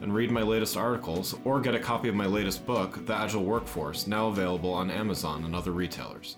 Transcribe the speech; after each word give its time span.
and 0.00 0.14
read 0.14 0.30
my 0.30 0.42
latest 0.42 0.76
articles 0.76 1.34
or 1.44 1.60
get 1.60 1.74
a 1.74 1.78
copy 1.78 2.08
of 2.08 2.14
my 2.14 2.26
latest 2.26 2.66
book, 2.66 3.04
The 3.06 3.14
Agile 3.14 3.44
Workforce, 3.44 4.06
now 4.06 4.28
available 4.28 4.72
on 4.72 4.90
Amazon 4.90 5.44
and 5.44 5.54
other 5.54 5.72
retailers. 5.72 6.36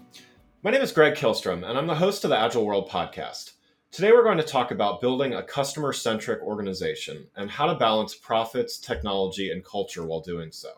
My 0.62 0.70
name 0.70 0.82
is 0.82 0.92
Greg 0.92 1.14
Kihlstrom, 1.14 1.68
and 1.68 1.78
I'm 1.78 1.86
the 1.86 1.94
host 1.94 2.24
of 2.24 2.30
the 2.30 2.38
Agile 2.38 2.64
World 2.64 2.90
podcast. 2.90 3.52
Today, 3.90 4.12
we're 4.12 4.24
going 4.24 4.38
to 4.38 4.42
talk 4.42 4.70
about 4.70 5.00
building 5.00 5.34
a 5.34 5.42
customer 5.42 5.92
centric 5.92 6.40
organization 6.42 7.26
and 7.36 7.50
how 7.50 7.66
to 7.66 7.74
balance 7.74 8.14
profits, 8.14 8.78
technology, 8.78 9.50
and 9.50 9.64
culture 9.64 10.04
while 10.04 10.20
doing 10.20 10.50
so. 10.50 10.70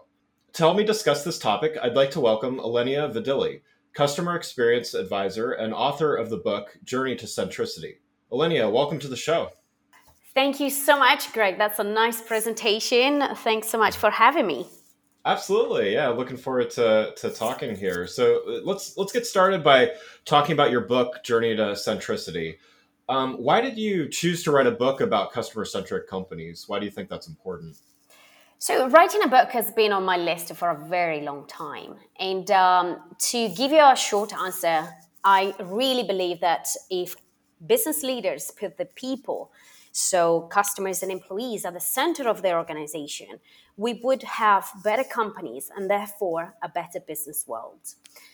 To 0.54 0.62
help 0.62 0.76
me 0.76 0.84
discuss 0.84 1.24
this 1.24 1.38
topic, 1.38 1.76
I'd 1.82 1.96
like 1.96 2.10
to 2.12 2.20
welcome 2.20 2.58
Ilenia 2.58 3.12
Vidili, 3.12 3.60
Customer 3.92 4.36
Experience 4.36 4.94
Advisor 4.94 5.52
and 5.52 5.72
author 5.72 6.16
of 6.16 6.30
the 6.30 6.36
book 6.36 6.76
Journey 6.82 7.14
to 7.16 7.26
Centricity. 7.26 7.98
Ilenia, 8.32 8.72
welcome 8.72 8.98
to 8.98 9.08
the 9.08 9.16
show. 9.16 9.50
Thank 10.34 10.58
you 10.58 10.68
so 10.68 10.98
much, 10.98 11.32
Greg. 11.32 11.58
That's 11.58 11.78
a 11.78 11.84
nice 11.84 12.20
presentation. 12.20 13.22
Thanks 13.36 13.68
so 13.68 13.78
much 13.78 13.96
for 13.96 14.10
having 14.10 14.46
me. 14.46 14.66
Absolutely, 15.24 15.92
yeah. 15.92 16.08
Looking 16.08 16.36
forward 16.36 16.70
to, 16.70 17.14
to 17.16 17.30
talking 17.30 17.76
here. 17.76 18.06
So 18.06 18.42
let's 18.64 18.96
let's 18.96 19.12
get 19.12 19.26
started 19.26 19.62
by 19.62 19.92
talking 20.24 20.52
about 20.52 20.70
your 20.70 20.82
book, 20.82 21.22
Journey 21.24 21.56
to 21.56 21.72
Centricity. 21.72 22.56
Um, 23.08 23.34
why 23.34 23.60
did 23.60 23.78
you 23.78 24.08
choose 24.08 24.42
to 24.44 24.50
write 24.50 24.66
a 24.66 24.70
book 24.70 25.00
about 25.00 25.32
customer 25.32 25.64
centric 25.64 26.08
companies? 26.08 26.64
Why 26.66 26.78
do 26.78 26.84
you 26.84 26.90
think 26.90 27.08
that's 27.08 27.28
important? 27.28 27.76
So, 28.58 28.88
writing 28.88 29.22
a 29.22 29.28
book 29.28 29.50
has 29.50 29.70
been 29.70 29.92
on 29.92 30.04
my 30.04 30.16
list 30.16 30.54
for 30.56 30.70
a 30.70 30.88
very 30.88 31.20
long 31.20 31.46
time. 31.46 31.94
And 32.18 32.50
um, 32.50 32.98
to 33.30 33.48
give 33.50 33.72
you 33.72 33.82
a 33.82 33.96
short 33.96 34.32
answer, 34.32 34.88
I 35.22 35.54
really 35.60 36.02
believe 36.02 36.40
that 36.40 36.66
if 36.90 37.14
business 37.66 38.02
leaders 38.02 38.50
put 38.50 38.76
the 38.76 38.86
people 38.86 39.52
so, 39.96 40.40
customers 40.50 41.04
and 41.04 41.12
employees 41.12 41.64
are 41.64 41.70
the 41.70 41.78
center 41.78 42.28
of 42.28 42.42
their 42.42 42.58
organization, 42.58 43.38
we 43.76 44.00
would 44.02 44.24
have 44.24 44.68
better 44.82 45.04
companies 45.04 45.70
and 45.76 45.88
therefore 45.88 46.56
a 46.64 46.68
better 46.68 46.98
business 46.98 47.44
world. 47.46 47.78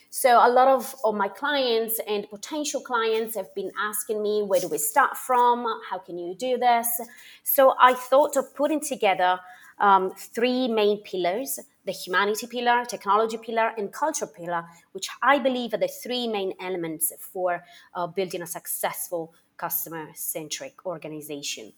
So, 0.09 0.39
a 0.43 0.49
lot 0.49 0.67
of, 0.67 0.95
of 1.05 1.13
my 1.13 1.27
clients 1.27 1.99
and 2.07 2.27
potential 2.27 2.81
clients 2.81 3.35
have 3.35 3.53
been 3.53 3.71
asking 3.79 4.23
me, 4.23 4.41
where 4.41 4.59
do 4.59 4.69
we 4.69 4.79
start 4.79 5.15
from? 5.15 5.67
How 5.87 5.99
can 5.99 6.17
you 6.17 6.33
do 6.33 6.57
this? 6.57 6.87
So, 7.43 7.75
I 7.79 7.93
thought 7.93 8.37
of 8.37 8.55
putting 8.55 8.81
together 8.81 9.39
um, 9.79 10.13
three 10.17 10.67
main 10.67 11.03
pillars 11.03 11.59
the 11.83 11.91
humanity 11.91 12.45
pillar, 12.45 12.85
technology 12.85 13.37
pillar, 13.37 13.71
and 13.77 13.91
culture 13.91 14.27
pillar, 14.27 14.63
which 14.91 15.07
I 15.21 15.39
believe 15.39 15.73
are 15.73 15.77
the 15.77 15.87
three 15.87 16.27
main 16.27 16.53
elements 16.61 17.11
for 17.19 17.63
uh, 17.95 18.05
building 18.05 18.43
a 18.43 18.47
successful 18.47 19.33
customer 19.65 20.05
centric 20.15 20.75
organization. 20.85 21.73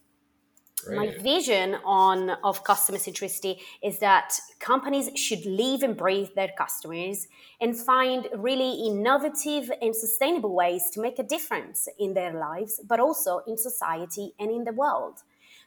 Right. 0.86 0.98
My 0.98 1.24
vision 1.34 1.68
on 1.86 2.18
of 2.50 2.64
customer 2.64 2.98
centricity 2.98 3.54
is 3.82 4.00
that 4.00 4.30
companies 4.60 5.08
should 5.26 5.46
live 5.46 5.82
and 5.84 5.96
breathe 5.96 6.32
their 6.36 6.52
customers 6.58 7.28
and 7.62 7.72
find 7.92 8.28
really 8.48 8.74
innovative 8.90 9.66
and 9.82 9.96
sustainable 9.96 10.54
ways 10.54 10.84
to 10.94 11.02
make 11.02 11.20
a 11.20 11.28
difference 11.36 11.88
in 11.98 12.14
their 12.14 12.34
lives, 12.48 12.82
but 12.92 13.00
also 13.00 13.32
in 13.48 13.58
society 13.58 14.34
and 14.40 14.50
in 14.52 14.64
the 14.66 14.74
world. 14.74 15.16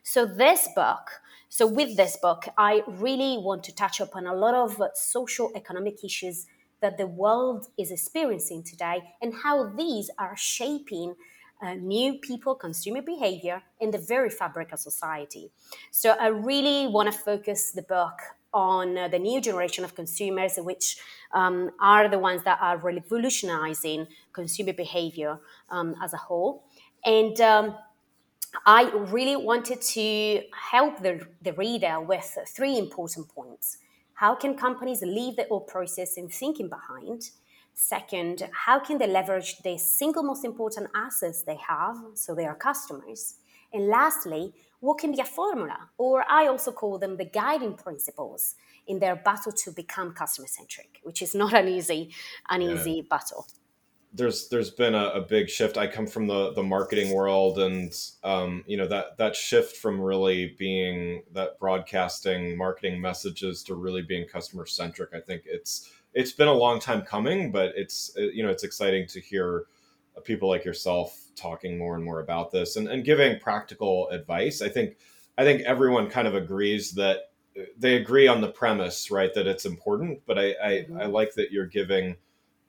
So 0.02 0.26
this 0.26 0.68
book, 0.74 1.04
so 1.48 1.66
with 1.66 1.96
this 1.96 2.16
book, 2.26 2.42
I 2.58 2.82
really 2.86 3.38
want 3.38 3.64
to 3.64 3.74
touch 3.74 4.00
upon 4.00 4.26
a 4.26 4.34
lot 4.44 4.54
of 4.54 4.70
social 4.94 5.50
economic 5.54 6.04
issues 6.04 6.46
that 6.80 6.98
the 6.98 7.06
world 7.06 7.66
is 7.78 7.90
experiencing 7.90 8.62
today 8.62 8.98
and 9.22 9.32
how 9.42 9.56
these 9.82 10.10
are 10.18 10.36
shaping 10.36 11.14
uh, 11.62 11.74
new 11.74 12.14
people, 12.14 12.54
consumer 12.54 13.02
behavior 13.02 13.62
in 13.80 13.90
the 13.90 13.98
very 13.98 14.30
fabric 14.30 14.72
of 14.72 14.78
society. 14.78 15.50
So 15.90 16.10
I 16.10 16.28
really 16.28 16.86
want 16.86 17.10
to 17.12 17.18
focus 17.18 17.72
the 17.72 17.82
book 17.82 18.18
on 18.52 18.96
uh, 18.96 19.08
the 19.08 19.18
new 19.18 19.40
generation 19.40 19.84
of 19.84 19.94
consumers, 19.94 20.54
which 20.58 20.96
um, 21.32 21.70
are 21.80 22.08
the 22.08 22.18
ones 22.18 22.42
that 22.44 22.58
are 22.60 22.78
revolutionizing 22.78 24.06
consumer 24.32 24.72
behavior 24.72 25.38
um, 25.70 25.94
as 26.02 26.14
a 26.14 26.16
whole. 26.16 26.64
And 27.04 27.40
um, 27.40 27.76
I 28.64 28.90
really 28.90 29.36
wanted 29.36 29.82
to 29.82 30.42
help 30.70 31.02
the, 31.02 31.26
the 31.42 31.52
reader 31.52 32.00
with 32.00 32.38
three 32.48 32.78
important 32.78 33.28
points. 33.28 33.78
How 34.14 34.34
can 34.34 34.56
companies 34.56 35.02
leave 35.02 35.36
the 35.36 35.46
old 35.48 35.66
process 35.66 36.16
and 36.16 36.32
thinking 36.32 36.70
behind? 36.70 37.30
Second, 37.78 38.48
how 38.54 38.78
can 38.80 38.96
they 38.96 39.06
leverage 39.06 39.58
the 39.58 39.76
single 39.76 40.22
most 40.22 40.46
important 40.46 40.88
assets 40.94 41.42
they 41.42 41.58
have, 41.68 41.98
so 42.14 42.34
they 42.34 42.46
are 42.46 42.54
customers? 42.54 43.34
And 43.70 43.88
lastly, 43.88 44.54
what 44.80 44.96
can 44.96 45.12
be 45.12 45.20
a 45.20 45.26
formula, 45.26 45.90
or 45.98 46.24
I 46.26 46.46
also 46.46 46.72
call 46.72 46.98
them 46.98 47.18
the 47.18 47.26
guiding 47.26 47.74
principles 47.74 48.54
in 48.86 48.98
their 48.98 49.14
battle 49.14 49.52
to 49.52 49.70
become 49.72 50.14
customer 50.14 50.48
centric, 50.48 51.00
which 51.02 51.20
is 51.20 51.34
not 51.34 51.52
an 51.52 51.68
easy, 51.68 52.14
an 52.48 52.62
yeah. 52.62 52.72
easy 52.72 53.02
battle. 53.02 53.46
There's 54.10 54.48
there's 54.48 54.70
been 54.70 54.94
a, 54.94 55.08
a, 55.08 55.20
big 55.20 55.50
shift. 55.50 55.76
I 55.76 55.86
come 55.86 56.06
from 56.06 56.26
the 56.26 56.52
the 56.52 56.62
marketing 56.62 57.14
world, 57.14 57.58
and 57.58 57.92
um, 58.24 58.64
you 58.66 58.78
know 58.78 58.86
that 58.86 59.18
that 59.18 59.36
shift 59.36 59.76
from 59.76 60.00
really 60.00 60.54
being 60.58 61.24
that 61.34 61.58
broadcasting 61.58 62.56
marketing 62.56 62.98
messages 62.98 63.62
to 63.64 63.74
really 63.74 64.00
being 64.00 64.26
customer 64.26 64.64
centric. 64.64 65.10
I 65.12 65.20
think 65.20 65.42
it's 65.44 65.90
it's 66.16 66.32
been 66.32 66.48
a 66.48 66.52
long 66.52 66.80
time 66.80 67.02
coming, 67.02 67.52
but 67.52 67.74
it's 67.76 68.10
uh, 68.16 68.22
you 68.22 68.42
know 68.42 68.48
it's 68.48 68.64
exciting 68.64 69.06
to 69.08 69.20
hear 69.20 69.66
people 70.24 70.48
like 70.48 70.64
yourself 70.64 71.26
talking 71.36 71.76
more 71.76 71.94
and 71.94 72.02
more 72.02 72.20
about 72.20 72.50
this 72.50 72.76
and, 72.76 72.88
and 72.88 73.04
giving 73.04 73.38
practical 73.38 74.08
advice. 74.08 74.62
I 74.62 74.70
think 74.70 74.96
I 75.36 75.44
think 75.44 75.60
everyone 75.62 76.08
kind 76.08 76.26
of 76.26 76.34
agrees 76.34 76.92
that 76.92 77.30
uh, 77.56 77.64
they 77.78 77.96
agree 77.96 78.26
on 78.26 78.40
the 78.40 78.48
premise, 78.48 79.10
right, 79.10 79.32
that 79.34 79.46
it's 79.46 79.66
important. 79.66 80.22
But 80.26 80.38
I 80.38 80.44
I, 80.62 80.70
mm-hmm. 80.70 81.00
I 81.02 81.04
like 81.04 81.34
that 81.34 81.52
you're 81.52 81.66
giving 81.66 82.16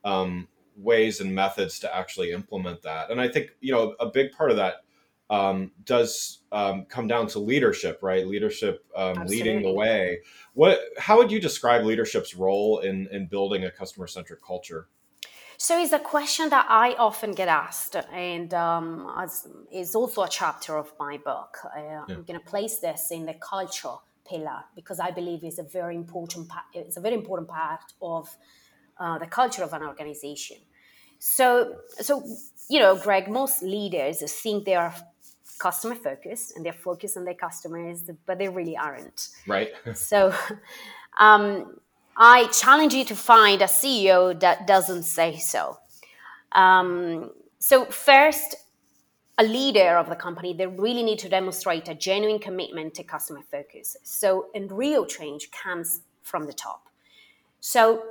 um, 0.03 0.49
ways 0.75 1.21
and 1.21 1.33
methods 1.33 1.79
to 1.79 1.95
actually 1.95 2.33
implement 2.33 2.81
that. 2.81 3.09
And 3.09 3.21
I 3.21 3.29
think 3.29 3.51
you 3.61 3.71
know 3.71 3.95
a 4.01 4.07
big 4.07 4.33
part 4.33 4.51
of 4.51 4.57
that 4.57 4.83
um, 5.29 5.71
does 5.83 6.39
um, 6.51 6.85
come 6.85 7.07
down 7.07 7.27
to 7.27 7.39
leadership, 7.39 7.99
right? 8.01 8.25
Leadership 8.25 8.85
um, 8.95 9.25
leading 9.25 9.61
the 9.61 9.71
way. 9.71 10.19
What? 10.53 10.79
How 10.97 11.17
would 11.17 11.31
you 11.31 11.39
describe 11.39 11.83
leadership's 11.83 12.35
role 12.35 12.79
in 12.79 13.07
in 13.11 13.27
building 13.27 13.65
a 13.65 13.71
customer 13.71 14.07
centric 14.07 14.41
culture? 14.41 14.87
So 15.59 15.81
it's 15.81 15.91
a 15.91 15.99
question 15.99 16.49
that 16.49 16.67
I 16.69 16.93
often 16.93 17.31
get 17.31 17.47
asked, 17.47 17.95
and 18.13 18.53
um, 18.53 19.11
is 19.71 19.95
also 19.95 20.21
a 20.21 20.29
chapter 20.29 20.77
of 20.77 20.93
my 20.99 21.17
book. 21.17 21.57
Uh, 21.65 21.79
yeah. 21.79 22.03
I'm 22.09 22.23
going 22.23 22.39
to 22.39 22.45
place 22.45 22.77
this 22.77 23.09
in 23.11 23.25
the 23.25 23.33
culture 23.33 23.97
pillar 24.29 24.63
because 24.75 24.99
I 24.99 25.11
believe 25.11 25.43
it's 25.43 25.57
a 25.57 25.63
very 25.63 25.95
important. 25.95 26.47
part. 26.47 26.65
it's 26.73 26.97
a 26.97 27.01
very 27.01 27.15
important 27.15 27.49
part 27.49 27.93
of 28.01 28.29
uh, 28.99 29.17
the 29.17 29.25
culture 29.27 29.63
of 29.63 29.73
an 29.73 29.83
organization. 29.83 30.57
So, 31.19 31.77
so 31.99 32.23
you 32.69 32.79
know, 32.79 32.95
Greg, 32.95 33.27
most 33.27 33.63
leaders 33.63 34.21
think 34.31 34.65
they 34.65 34.75
are 34.75 34.93
customer 35.59 35.95
focused 35.95 36.55
and 36.55 36.65
they're 36.65 36.73
focused 36.73 37.17
on 37.17 37.25
their 37.25 37.33
customers, 37.33 38.03
but 38.25 38.37
they 38.37 38.49
really 38.49 38.77
aren't. 38.77 39.29
Right. 39.45 39.71
so 39.93 40.33
um, 41.19 41.79
I 42.15 42.47
challenge 42.47 42.93
you 42.93 43.05
to 43.05 43.15
find 43.15 43.61
a 43.61 43.65
CEO 43.65 44.39
that 44.39 44.67
doesn't 44.67 45.03
say 45.03 45.37
so. 45.37 45.77
Um, 46.51 47.31
so, 47.59 47.85
first, 47.85 48.55
a 49.37 49.43
leader 49.43 49.97
of 49.97 50.09
the 50.09 50.15
company, 50.15 50.53
they 50.53 50.65
really 50.65 51.03
need 51.03 51.19
to 51.19 51.29
demonstrate 51.29 51.87
a 51.87 51.95
genuine 51.95 52.39
commitment 52.39 52.95
to 52.95 53.03
customer 53.03 53.41
focus. 53.51 53.97
So, 54.03 54.47
and 54.55 54.71
real 54.71 55.05
change 55.05 55.51
comes 55.51 56.01
from 56.23 56.47
the 56.47 56.53
top. 56.53 56.87
So, 57.59 58.03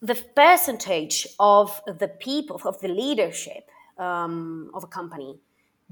the 0.00 0.16
percentage 0.34 1.28
of 1.38 1.80
the 1.86 2.08
people, 2.08 2.60
of 2.64 2.80
the 2.80 2.88
leadership 2.88 3.68
um, 3.98 4.70
of 4.74 4.82
a 4.82 4.88
company 4.88 5.38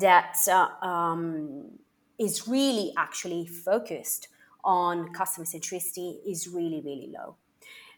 that 0.01 0.37
uh, 0.49 0.69
um, 0.85 1.79
is 2.19 2.47
really 2.49 2.93
actually 2.97 3.47
focused 3.47 4.29
on 4.65 5.13
customer 5.13 5.47
centricity 5.47 6.19
is 6.27 6.49
really, 6.49 6.81
really 6.85 7.11
low. 7.17 7.37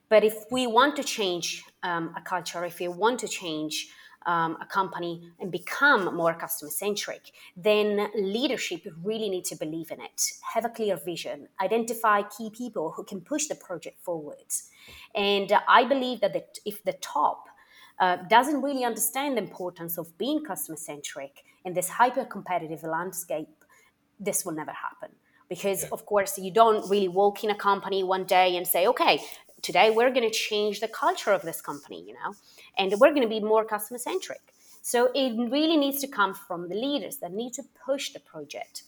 But 0.08 0.24
if 0.24 0.44
we 0.50 0.66
want 0.66 0.96
to 0.96 1.02
change 1.02 1.64
um, 1.82 2.14
a 2.16 2.20
culture, 2.20 2.64
if 2.64 2.78
we 2.78 2.88
want 2.88 3.18
to 3.20 3.28
change 3.28 3.88
um, 4.26 4.56
a 4.60 4.66
company 4.66 5.32
and 5.40 5.50
become 5.50 6.14
more 6.14 6.34
customer 6.34 6.70
centric, 6.70 7.32
then 7.56 8.08
leadership 8.14 8.86
really 9.02 9.28
need 9.28 9.44
to 9.46 9.56
believe 9.56 9.90
in 9.90 10.00
it, 10.00 10.22
have 10.54 10.64
a 10.64 10.68
clear 10.68 10.96
vision, 10.96 11.48
identify 11.60 12.22
key 12.22 12.50
people 12.50 12.92
who 12.92 13.04
can 13.04 13.20
push 13.20 13.46
the 13.46 13.54
project 13.54 14.00
forward. 14.02 14.36
And 15.14 15.52
I 15.66 15.84
believe 15.84 16.20
that 16.20 16.32
the, 16.32 16.44
if 16.64 16.82
the 16.84 16.92
top 16.94 17.46
uh, 17.98 18.16
doesn't 18.28 18.62
really 18.62 18.84
understand 18.84 19.36
the 19.36 19.42
importance 19.42 19.98
of 19.98 20.16
being 20.18 20.44
customer 20.44 20.76
centric 20.76 21.44
in 21.64 21.74
this 21.74 21.88
hyper 21.88 22.24
competitive 22.24 22.82
landscape, 22.82 23.48
this 24.18 24.44
will 24.44 24.52
never 24.52 24.72
happen. 24.72 25.10
Because, 25.48 25.82
yeah. 25.82 25.88
of 25.92 26.06
course, 26.06 26.38
you 26.38 26.50
don't 26.50 26.88
really 26.88 27.08
walk 27.08 27.44
in 27.44 27.50
a 27.50 27.54
company 27.54 28.02
one 28.02 28.24
day 28.24 28.56
and 28.56 28.66
say, 28.66 28.86
okay, 28.86 29.20
today 29.60 29.90
we're 29.90 30.10
going 30.10 30.28
to 30.28 30.34
change 30.34 30.80
the 30.80 30.88
culture 30.88 31.32
of 31.32 31.42
this 31.42 31.60
company, 31.60 32.02
you 32.06 32.14
know, 32.14 32.34
and 32.78 32.92
we're 32.98 33.10
going 33.10 33.22
to 33.22 33.28
be 33.28 33.40
more 33.40 33.64
customer 33.64 33.98
centric. 33.98 34.40
So 34.82 35.10
it 35.14 35.34
really 35.50 35.76
needs 35.76 36.00
to 36.00 36.08
come 36.08 36.34
from 36.34 36.68
the 36.68 36.74
leaders 36.74 37.18
that 37.18 37.32
need 37.32 37.52
to 37.54 37.62
push 37.86 38.12
the 38.12 38.20
project, 38.20 38.82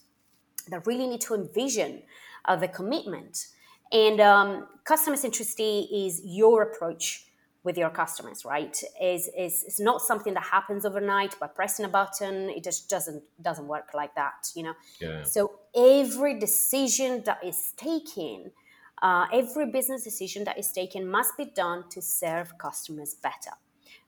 that 0.69 0.85
really 0.85 1.07
need 1.07 1.21
to 1.21 1.35
envision 1.35 2.01
uh, 2.45 2.57
the 2.57 2.67
commitment. 2.67 3.47
And 3.91 4.19
um, 4.19 4.67
customer 4.83 5.15
centricity 5.15 5.87
is 6.05 6.21
your 6.25 6.63
approach 6.63 7.27
with 7.65 7.77
your 7.77 7.89
customers, 7.89 8.45
right? 8.45 8.75
Is 9.01 9.29
is 9.37 9.63
it's 9.67 9.79
not 9.79 10.01
something 10.01 10.33
that 10.35 10.43
happens 10.43 10.85
overnight 10.85 11.37
by 11.39 11.47
pressing 11.47 11.85
a 11.85 11.89
button. 11.89 12.49
It 12.49 12.63
just 12.63 12.89
doesn't 12.89 13.23
doesn't 13.41 13.67
work 13.67 13.89
like 13.93 14.15
that, 14.15 14.51
you 14.55 14.63
know. 14.63 14.75
Yeah. 15.01 15.23
So 15.23 15.59
every 15.75 16.39
decision 16.39 17.23
that 17.25 17.43
is 17.43 17.73
taken 17.75 18.51
uh, 19.01 19.25
every 19.33 19.67
business 19.71 20.03
decision 20.03 20.45
that 20.45 20.57
is 20.57 20.71
taken 20.71 21.09
must 21.09 21.35
be 21.37 21.45
done 21.45 21.83
to 21.89 22.01
serve 22.01 22.57
customers 22.57 23.15
better. 23.21 23.55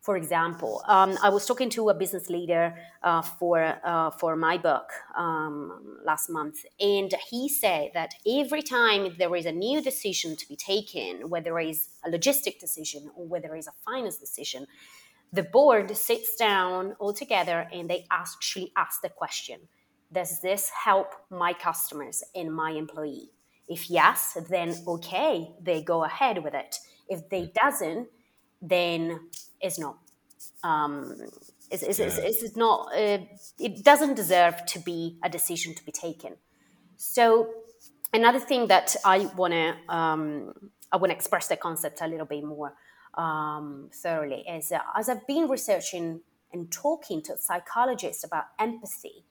For 0.08 0.16
example, 0.16 0.82
um, 0.88 1.18
I 1.22 1.28
was 1.28 1.46
talking 1.46 1.70
to 1.72 1.90
a 1.90 1.94
business 1.94 2.30
leader 2.30 2.74
uh, 3.04 3.22
for 3.22 3.78
uh, 3.84 4.10
for 4.12 4.38
my 4.38 4.58
book 4.58 4.90
um, 5.18 5.98
last 6.06 6.30
month, 6.30 6.60
and 6.80 7.14
he 7.30 7.50
said 7.50 7.92
that 7.94 8.14
every 8.26 8.62
time 8.62 9.16
there 9.20 9.36
is 9.36 9.46
a 9.46 9.52
new 9.52 9.82
decision 9.82 10.38
to 10.38 10.48
be 10.48 10.56
taken, 10.56 11.30
whether 11.30 11.60
it 11.60 11.72
is 11.72 11.90
a 12.06 12.10
logistic 12.10 12.58
decision 12.58 13.12
or 13.18 13.28
whether 13.28 13.54
it 13.54 13.60
is 13.60 13.68
a 13.68 13.74
finance 13.84 14.18
decision, 14.18 14.66
the 15.34 15.44
board 15.44 15.94
sits 15.98 16.38
down 16.38 16.96
all 17.02 17.12
together 17.12 17.68
and 17.74 17.90
they 17.90 18.06
actually 18.10 18.72
ask 18.78 19.02
the 19.02 19.10
question: 19.10 19.60
Does 20.10 20.40
this 20.40 20.70
help 20.86 21.10
my 21.30 21.52
customers 21.52 22.24
and 22.34 22.56
my 22.56 22.72
employee? 22.72 23.32
If 23.68 23.90
yes, 23.90 24.38
then 24.50 24.74
okay, 24.88 25.52
they 25.62 25.82
go 25.82 26.06
ahead 26.06 26.46
with 26.46 26.54
it. 26.54 26.78
If 27.10 27.28
they 27.28 27.52
doesn't, 27.54 28.08
then 28.62 29.20
it's 29.62 29.80
not. 29.80 29.98
Um, 30.64 31.16
it's, 31.70 31.84
it's, 31.84 32.00
yeah. 32.00 32.06
it's, 32.06 32.44
it's 32.44 32.56
not. 32.56 32.90
Uh, 32.96 33.20
it 33.60 33.84
doesn't 33.84 34.16
deserve 34.16 34.66
to 34.68 34.80
be 34.80 35.18
a 35.24 35.30
decision 35.30 35.74
to 35.76 35.86
be 35.86 35.92
taken. 35.92 36.36
So 36.96 37.50
another 38.14 38.40
thing 38.40 38.68
that 38.68 38.96
I 39.04 39.30
want 39.36 39.54
to 39.54 39.94
um, 39.94 40.54
I 40.92 40.98
want 40.98 41.12
to 41.12 41.16
express 41.16 41.48
the 41.48 41.58
concept 41.58 42.02
a 42.02 42.08
little 42.08 42.26
bit 42.26 42.44
more 42.44 42.74
um, 43.16 43.90
thoroughly 43.94 44.46
is 44.48 44.72
uh, 44.72 44.80
as 44.96 45.10
I've 45.10 45.28
been 45.28 45.48
researching 45.48 46.22
and 46.54 46.72
talking 46.72 47.22
to 47.24 47.38
psychologists 47.38 48.24
about 48.24 48.46
empathy 48.58 49.26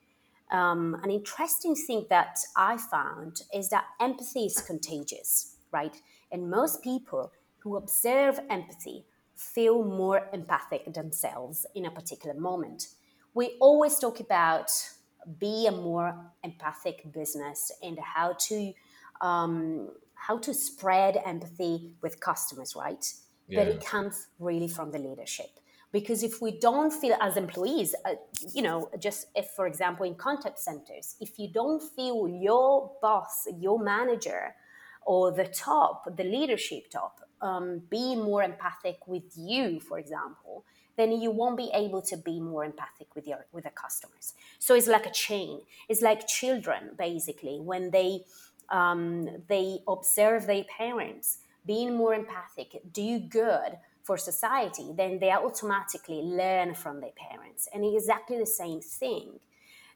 um, 0.50 0.96
an 1.02 1.10
interesting 1.10 1.74
thing 1.74 2.06
that 2.08 2.38
I 2.56 2.76
found 2.76 3.42
is 3.52 3.68
that 3.70 3.84
empathy 4.00 4.44
is 4.46 4.60
contagious, 4.60 5.56
right? 5.72 5.94
And 6.30 6.50
most 6.50 6.82
people 6.82 7.32
who 7.58 7.76
observe 7.76 8.38
empathy 8.48 9.04
feel 9.36 9.84
more 9.84 10.28
empathic 10.32 10.92
themselves 10.92 11.66
in 11.74 11.86
a 11.86 11.90
particular 11.90 12.38
moment. 12.38 12.88
We 13.34 13.56
always 13.60 13.98
talk 13.98 14.20
about 14.20 14.70
be 15.38 15.66
a 15.66 15.72
more 15.72 16.14
empathic 16.42 17.12
business 17.12 17.72
and 17.82 17.98
how 17.98 18.34
to 18.38 18.72
um, 19.20 19.90
how 20.14 20.38
to 20.38 20.54
spread 20.54 21.20
empathy 21.24 21.94
with 22.02 22.20
customers, 22.20 22.74
right? 22.76 23.04
Yeah. 23.48 23.64
But 23.64 23.68
it 23.68 23.84
comes 23.84 24.28
really 24.38 24.68
from 24.68 24.90
the 24.90 24.98
leadership 24.98 25.50
because 25.92 26.22
if 26.22 26.42
we 26.42 26.58
don't 26.58 26.92
feel 26.92 27.16
as 27.20 27.36
employees 27.36 27.94
uh, 28.04 28.14
you 28.52 28.62
know 28.62 28.90
just 28.98 29.26
if 29.34 29.46
for 29.56 29.66
example 29.66 30.04
in 30.04 30.14
contact 30.14 30.58
centers 30.58 31.16
if 31.20 31.38
you 31.38 31.48
don't 31.52 31.82
feel 31.94 32.28
your 32.28 32.92
boss 33.00 33.46
your 33.58 33.78
manager 33.78 34.54
or 35.06 35.32
the 35.32 35.46
top 35.46 36.04
the 36.16 36.24
leadership 36.24 36.90
top 36.90 37.20
um, 37.40 37.82
be 37.90 38.14
more 38.16 38.42
empathic 38.42 38.98
with 39.06 39.24
you 39.36 39.80
for 39.80 39.98
example 39.98 40.64
then 40.96 41.12
you 41.12 41.30
won't 41.30 41.56
be 41.56 41.70
able 41.74 42.00
to 42.00 42.16
be 42.16 42.40
more 42.40 42.64
empathic 42.64 43.08
with 43.14 43.26
your 43.26 43.46
with 43.52 43.64
the 43.64 43.70
customers 43.70 44.34
so 44.58 44.74
it's 44.74 44.86
like 44.86 45.06
a 45.06 45.12
chain 45.12 45.60
it's 45.88 46.02
like 46.02 46.26
children 46.26 46.90
basically 46.98 47.58
when 47.60 47.90
they 47.90 48.20
um, 48.70 49.28
they 49.48 49.78
observe 49.86 50.46
their 50.46 50.64
parents 50.64 51.38
being 51.64 51.96
more 51.96 52.14
empathic 52.14 52.80
do 52.92 53.18
good 53.18 53.78
for 54.06 54.16
society, 54.16 54.92
then 54.96 55.18
they 55.18 55.32
automatically 55.32 56.22
learn 56.22 56.74
from 56.74 57.00
their 57.00 57.16
parents. 57.16 57.68
And 57.74 57.84
exactly 57.84 58.38
the 58.38 58.46
same 58.46 58.80
thing. 58.80 59.40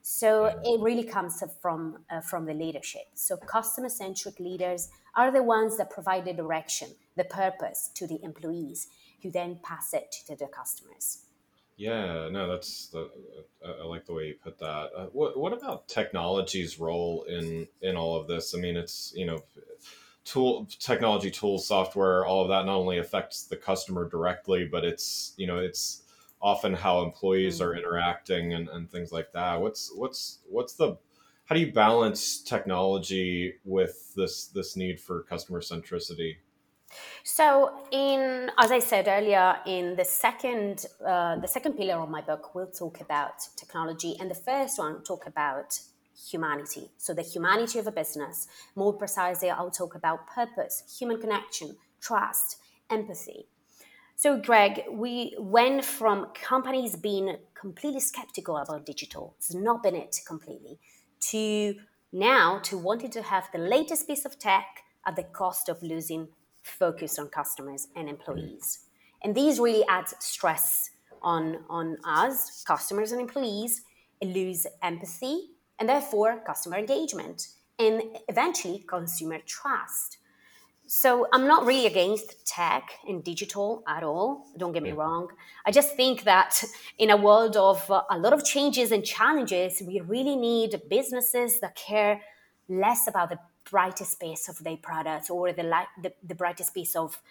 So 0.02 0.46
it 0.64 0.80
really 0.80 1.04
comes 1.04 1.42
from 1.60 1.98
uh, 2.10 2.20
from 2.20 2.46
the 2.46 2.54
leadership. 2.54 3.08
So 3.14 3.36
customer 3.36 3.88
centric 3.88 4.40
leaders 4.40 4.88
are 5.14 5.30
the 5.30 5.42
ones 5.42 5.76
that 5.76 5.90
provide 5.90 6.24
the 6.24 6.32
direction, 6.32 6.88
the 7.16 7.24
purpose 7.24 7.90
to 7.94 8.06
the 8.06 8.18
employees, 8.22 8.88
who 9.22 9.30
then 9.30 9.58
pass 9.62 9.92
it 9.92 10.14
to 10.26 10.36
the 10.36 10.46
customers. 10.46 11.24
Yeah, 11.76 12.28
no, 12.30 12.46
that's 12.46 12.88
the, 12.88 13.10
I 13.66 13.84
like 13.84 14.04
the 14.04 14.12
way 14.12 14.26
you 14.26 14.34
put 14.42 14.58
that. 14.58 14.90
Uh, 14.94 15.06
what 15.12 15.38
what 15.38 15.52
about 15.52 15.88
technology's 15.88 16.78
role 16.78 17.24
in 17.24 17.66
in 17.82 17.96
all 17.96 18.16
of 18.18 18.26
this? 18.26 18.54
I 18.54 18.58
mean, 18.58 18.76
it's 18.76 19.12
you 19.14 19.26
know 19.26 19.42
tool 20.24 20.66
technology 20.78 21.30
tools 21.30 21.66
software 21.66 22.26
all 22.26 22.42
of 22.42 22.48
that 22.48 22.66
not 22.66 22.76
only 22.76 22.98
affects 22.98 23.44
the 23.44 23.56
customer 23.56 24.06
directly 24.06 24.68
but 24.70 24.84
it's 24.84 25.32
you 25.38 25.46
know 25.46 25.58
it's 25.58 26.02
often 26.40 26.72
how 26.74 27.02
employees 27.02 27.60
are 27.60 27.70
mm-hmm. 27.70 27.78
interacting 27.78 28.54
and, 28.54 28.68
and 28.68 28.90
things 28.90 29.12
like 29.12 29.32
that 29.32 29.60
what's 29.60 29.92
what's 29.94 30.38
what's 30.48 30.74
the 30.74 30.96
how 31.46 31.54
do 31.54 31.60
you 31.60 31.72
balance 31.72 32.40
technology 32.42 33.54
with 33.64 34.14
this 34.14 34.46
this 34.46 34.76
need 34.76 35.00
for 35.00 35.22
customer 35.22 35.60
centricity 35.60 36.36
so 37.22 37.72
in 37.90 38.50
as 38.58 38.70
i 38.70 38.78
said 38.78 39.06
earlier 39.08 39.56
in 39.66 39.96
the 39.96 40.04
second 40.04 40.86
uh, 41.06 41.36
the 41.36 41.48
second 41.48 41.74
pillar 41.74 41.94
of 41.94 42.08
my 42.08 42.20
book 42.20 42.54
we'll 42.54 42.66
talk 42.66 43.00
about 43.00 43.34
technology 43.56 44.16
and 44.20 44.30
the 44.30 44.34
first 44.34 44.78
one 44.78 45.02
talk 45.02 45.26
about 45.26 45.78
humanity. 46.28 46.90
So, 46.98 47.14
the 47.14 47.22
humanity 47.22 47.78
of 47.78 47.86
a 47.86 47.92
business. 47.92 48.46
More 48.76 48.92
precisely, 48.92 49.50
I'll 49.50 49.70
talk 49.70 49.94
about 49.94 50.26
purpose, 50.28 50.96
human 50.98 51.20
connection, 51.20 51.76
trust, 52.00 52.56
empathy. 52.90 53.46
So, 54.22 54.36
Greg, 54.36 54.82
we 54.90 55.34
went 55.38 55.82
from 55.82 56.26
companies 56.34 56.94
being 56.94 57.38
completely 57.58 58.00
skeptical 58.00 58.58
about 58.58 58.84
digital, 58.84 59.34
it's 59.38 59.54
not 59.54 59.82
been 59.82 59.96
it 59.96 60.14
completely, 60.26 60.78
to 61.30 61.76
now 62.12 62.58
to 62.64 62.76
wanting 62.76 63.10
to 63.12 63.22
have 63.22 63.48
the 63.50 63.58
latest 63.58 64.06
piece 64.06 64.26
of 64.26 64.38
tech 64.38 64.84
at 65.06 65.16
the 65.16 65.22
cost 65.22 65.70
of 65.70 65.82
losing 65.82 66.28
focus 66.62 67.18
on 67.18 67.28
customers 67.30 67.88
and 67.96 68.10
employees. 68.10 68.80
Mm-hmm. 68.80 69.28
And 69.28 69.34
these 69.34 69.58
really 69.58 69.86
add 69.88 70.08
stress 70.18 70.90
on, 71.22 71.64
on 71.70 71.96
us, 72.04 72.62
customers 72.64 73.12
and 73.12 73.22
employees, 73.22 73.80
lose 74.22 74.66
empathy 74.82 75.52
and 75.78 75.88
therefore 75.88 76.42
customer 76.46 76.76
engagement 76.76 77.48
and 77.78 78.02
eventually 78.28 78.84
consumer 78.86 79.38
trust. 79.46 80.18
So 80.92 81.28
I'm 81.32 81.46
not 81.46 81.66
really 81.66 81.86
against 81.86 82.44
tech 82.44 82.90
and 83.06 83.22
digital 83.22 83.84
at 83.86 84.02
all. 84.02 84.46
Don't 84.58 84.72
get 84.72 84.82
me 84.82 84.90
wrong. 84.90 85.28
I 85.64 85.70
just 85.70 85.94
think 85.94 86.24
that 86.24 86.64
in 86.98 87.10
a 87.10 87.16
world 87.16 87.56
of 87.56 87.88
uh, 87.88 88.02
a 88.10 88.18
lot 88.18 88.32
of 88.32 88.44
changes 88.44 88.90
and 88.90 89.04
challenges, 89.04 89.80
we 89.86 90.00
really 90.00 90.34
need 90.34 90.82
businesses 90.90 91.60
that 91.60 91.76
care 91.76 92.20
less 92.68 93.06
about 93.06 93.28
the 93.30 93.38
brightest 93.70 94.18
piece 94.18 94.48
of 94.48 94.58
their 94.64 94.78
products 94.78 95.30
or 95.30 95.52
the, 95.52 95.62
the, 96.02 96.12
the 96.24 96.34
brightest 96.34 96.74
piece 96.74 96.96
of 96.96 97.22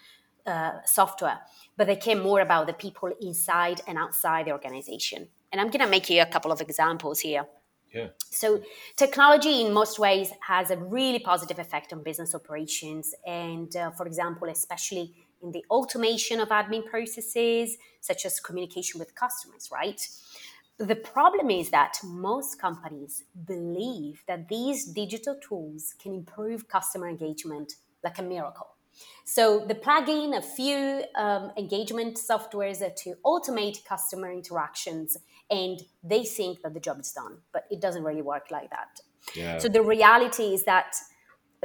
uh, 0.46 0.80
software, 0.86 1.40
but 1.76 1.86
they 1.86 1.96
care 1.96 2.16
more 2.16 2.40
about 2.40 2.66
the 2.66 2.72
people 2.72 3.12
inside 3.20 3.82
and 3.86 3.98
outside 3.98 4.46
the 4.46 4.52
organization. 4.52 5.28
And 5.52 5.60
I'm 5.60 5.68
going 5.68 5.84
to 5.84 5.90
make 5.90 6.08
you 6.08 6.22
a 6.22 6.26
couple 6.26 6.50
of 6.50 6.62
examples 6.62 7.20
here. 7.20 7.44
Yeah. 7.92 8.08
So 8.30 8.62
technology, 8.96 9.62
in 9.62 9.72
most 9.72 9.98
ways, 9.98 10.30
has 10.46 10.70
a 10.70 10.76
really 10.76 11.18
positive 11.18 11.58
effect 11.58 11.92
on 11.92 12.02
business 12.02 12.34
operations, 12.34 13.14
and 13.26 13.74
uh, 13.74 13.90
for 13.90 14.06
example, 14.06 14.48
especially 14.48 15.14
in 15.42 15.52
the 15.52 15.64
automation 15.70 16.38
of 16.40 16.48
admin 16.50 16.86
processes, 16.86 17.76
such 18.00 18.26
as 18.26 18.38
communication 18.40 18.98
with 19.00 19.14
customers. 19.14 19.70
Right. 19.72 20.00
The 20.78 20.96
problem 20.96 21.50
is 21.50 21.70
that 21.70 21.98
most 22.02 22.58
companies 22.58 23.24
believe 23.46 24.22
that 24.26 24.48
these 24.48 24.86
digital 24.86 25.36
tools 25.46 25.94
can 26.00 26.14
improve 26.14 26.68
customer 26.68 27.08
engagement 27.08 27.74
like 28.02 28.18
a 28.18 28.22
miracle. 28.22 28.68
So 29.24 29.64
the 29.66 29.74
plug 29.74 30.08
in 30.08 30.34
a 30.34 30.42
few 30.42 31.04
um, 31.16 31.52
engagement 31.56 32.16
softwares 32.16 32.80
to 33.02 33.14
automate 33.24 33.84
customer 33.84 34.32
interactions, 34.32 35.16
and 35.50 35.82
they 36.02 36.24
think 36.24 36.62
that 36.62 36.74
the 36.74 36.80
job 36.80 37.00
is 37.00 37.12
done, 37.12 37.38
but 37.52 37.64
it 37.70 37.80
doesn't 37.80 38.04
really 38.04 38.22
work 38.22 38.50
like 38.50 38.70
that. 38.70 39.00
Yeah. 39.34 39.58
So 39.58 39.68
the 39.68 39.82
reality 39.82 40.54
is 40.54 40.64
that 40.64 40.96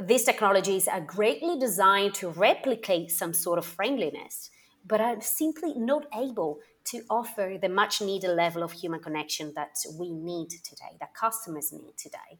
these 0.02 0.24
technologies 0.24 0.88
are 0.88 1.00
greatly 1.00 1.58
designed 1.58 2.14
to 2.14 2.28
replicate 2.28 3.10
some 3.10 3.32
sort 3.32 3.58
of 3.58 3.64
friendliness, 3.64 4.50
but 4.84 5.00
are 5.00 5.20
simply 5.20 5.72
not 5.74 6.06
able 6.14 6.58
to 6.84 7.02
offer 7.10 7.58
the 7.60 7.68
much 7.68 8.00
needed 8.00 8.30
level 8.30 8.62
of 8.62 8.72
human 8.72 9.00
connection 9.00 9.52
that 9.54 9.76
we 9.98 10.12
need 10.12 10.50
today, 10.50 10.96
that 11.00 11.14
customers 11.14 11.72
need 11.72 11.96
today. 11.96 12.38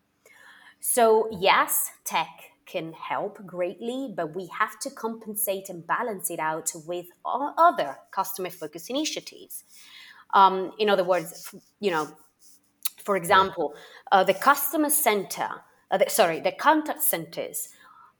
So, 0.80 1.28
yes, 1.32 1.90
tech 2.04 2.28
can 2.66 2.92
help 2.92 3.44
greatly, 3.46 4.12
but 4.14 4.34
we 4.34 4.48
have 4.58 4.78
to 4.80 4.90
compensate 4.90 5.68
and 5.68 5.86
balance 5.86 6.30
it 6.30 6.38
out 6.38 6.72
with 6.86 7.06
other 7.24 7.98
customer 8.10 8.50
focused 8.50 8.90
initiatives. 8.90 9.64
Um, 10.34 10.72
in 10.78 10.90
other 10.90 11.04
words, 11.04 11.54
you 11.80 11.90
know, 11.90 12.08
for 13.02 13.16
example, 13.16 13.74
uh, 14.10 14.24
the 14.24 14.34
customer 14.34 14.90
center, 14.90 15.48
uh, 15.90 15.98
the, 15.98 16.10
sorry, 16.10 16.40
the 16.40 16.52
contact 16.52 17.02
centers 17.02 17.68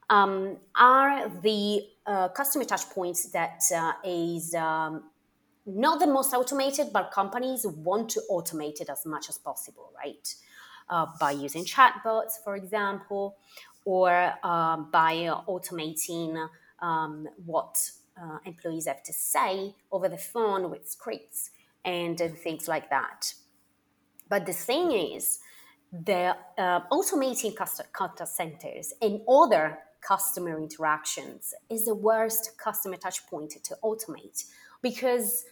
um, 0.08 0.58
are 0.76 1.28
the 1.28 1.82
uh, 2.06 2.28
customer 2.28 2.64
touch 2.64 2.88
points 2.90 3.30
that 3.32 3.62
uh, 3.74 3.92
is 4.04 4.54
um, 4.54 5.04
not 5.66 5.98
the 5.98 6.06
most 6.06 6.32
automated, 6.32 6.88
but 6.92 7.10
companies 7.10 7.66
want 7.66 8.08
to 8.10 8.22
automate 8.30 8.80
it 8.80 8.88
as 8.88 9.04
much 9.04 9.28
as 9.28 9.36
possible, 9.36 9.90
right? 9.96 10.34
Uh, 10.88 11.06
by 11.18 11.32
using 11.32 11.64
chatbots, 11.64 12.34
for 12.44 12.54
example, 12.54 13.36
or 13.84 14.32
uh, 14.44 14.76
by 14.76 15.14
automating 15.48 16.48
um, 16.80 17.28
what 17.44 17.90
uh, 18.20 18.38
employees 18.44 18.86
have 18.86 19.02
to 19.02 19.12
say 19.12 19.74
over 19.90 20.08
the 20.08 20.16
phone 20.16 20.70
with 20.70 20.88
scripts 20.88 21.50
and, 21.86 22.20
and 22.20 22.36
things 22.36 22.68
like 22.68 22.90
that. 22.90 23.32
But 24.28 24.44
the 24.44 24.52
thing 24.52 24.92
is, 24.92 25.38
the 25.92 26.36
uh, 26.58 26.80
automating 26.90 27.54
contact 27.56 28.28
centers 28.28 28.92
and 29.00 29.20
other 29.28 29.78
customer 30.06 30.58
interactions 30.58 31.54
is 31.70 31.84
the 31.84 31.94
worst 31.94 32.58
customer 32.62 32.96
touch 32.96 33.26
point 33.28 33.54
to 33.64 33.76
automate 33.82 34.44
because 34.82 35.44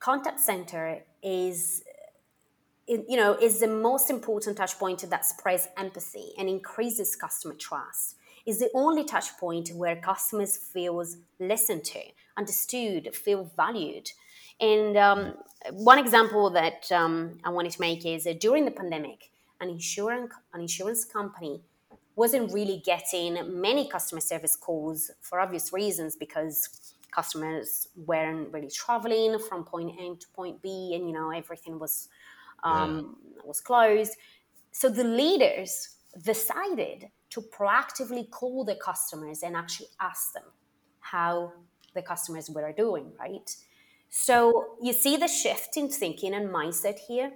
contact 0.00 0.40
center 0.40 1.00
is 1.22 1.82
you 2.86 3.16
know 3.16 3.34
is 3.40 3.60
the 3.60 3.68
most 3.68 4.10
important 4.10 4.56
touch 4.56 4.78
point 4.78 5.08
that 5.08 5.24
spreads 5.24 5.68
empathy 5.78 6.32
and 6.38 6.48
increases 6.48 7.16
customer 7.16 7.54
trust 7.54 8.16
is 8.44 8.58
the 8.58 8.68
only 8.74 9.04
touch 9.04 9.36
point 9.38 9.70
where 9.74 9.96
customers 9.96 10.56
feels 10.58 11.16
listened 11.38 11.84
to 11.84 12.00
understood 12.36 13.14
feel 13.14 13.50
valued 13.56 14.10
and 14.60 14.96
um, 14.96 15.34
one 15.72 15.98
example 15.98 16.50
that 16.50 16.90
um, 16.92 17.38
i 17.44 17.50
wanted 17.50 17.72
to 17.72 17.80
make 17.80 18.04
is 18.04 18.24
that 18.24 18.40
during 18.40 18.64
the 18.64 18.70
pandemic 18.70 19.30
an 19.60 19.68
insurance 19.68 20.32
an 20.52 20.60
insurance 20.60 21.04
company 21.04 21.60
wasn't 22.16 22.52
really 22.52 22.80
getting 22.84 23.60
many 23.60 23.88
customer 23.88 24.20
service 24.20 24.56
calls 24.56 25.10
for 25.20 25.40
obvious 25.40 25.72
reasons 25.72 26.14
because 26.14 26.94
customers 27.14 27.88
weren't 27.96 28.52
really 28.52 28.70
traveling 28.70 29.38
from 29.38 29.64
point 29.64 29.92
A 30.00 30.16
to 30.16 30.26
point 30.34 30.60
B, 30.62 30.92
and 30.94 31.06
you 31.06 31.12
know 31.12 31.30
everything 31.30 31.78
was 31.78 32.08
um, 32.62 33.16
yeah. 33.36 33.42
was 33.44 33.60
closed. 33.60 34.16
So 34.72 34.88
the 34.88 35.04
leaders 35.04 35.90
decided 36.22 37.08
to 37.30 37.40
proactively 37.40 38.28
call 38.30 38.64
the 38.64 38.76
customers 38.76 39.42
and 39.42 39.56
actually 39.56 39.88
ask 40.00 40.32
them 40.32 40.44
how 41.00 41.52
the 41.94 42.02
customers 42.02 42.50
were 42.50 42.72
doing. 42.72 43.12
Right. 43.18 43.54
So 44.16 44.76
you 44.80 44.92
see 44.92 45.16
the 45.16 45.26
shift 45.26 45.76
in 45.76 45.88
thinking 45.88 46.34
and 46.34 46.48
mindset 46.48 46.98
here 47.08 47.32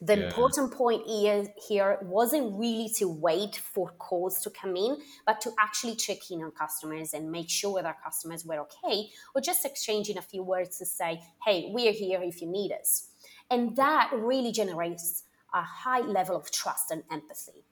the 0.00 0.18
yeah. 0.18 0.26
important 0.26 0.74
point 0.74 1.06
here, 1.06 1.46
here 1.66 1.98
wasn't 2.02 2.58
really 2.58 2.90
to 2.96 3.08
wait 3.08 3.56
for 3.56 3.90
calls 3.92 4.40
to 4.42 4.50
come 4.50 4.76
in, 4.76 4.98
but 5.24 5.40
to 5.40 5.52
actually 5.58 5.96
check 5.96 6.30
in 6.30 6.42
on 6.42 6.50
customers 6.50 7.14
and 7.14 7.30
make 7.30 7.48
sure 7.48 7.82
that 7.82 8.02
customers 8.02 8.44
were 8.44 8.58
okay, 8.60 9.08
or 9.34 9.40
just 9.40 9.64
exchanging 9.64 10.18
a 10.18 10.22
few 10.22 10.42
words 10.42 10.78
to 10.78 10.86
say, 10.86 11.22
hey, 11.44 11.70
we're 11.70 11.92
here 11.92 12.20
if 12.22 12.42
you 12.42 12.48
need 12.48 12.72
us. 12.72 13.08
And 13.50 13.74
that 13.76 14.10
really 14.12 14.52
generates 14.52 15.24
a 15.54 15.62
high 15.62 16.00
level 16.00 16.36
of 16.36 16.50
trust 16.50 16.90
and 16.90 17.02
empathy. 17.10 17.64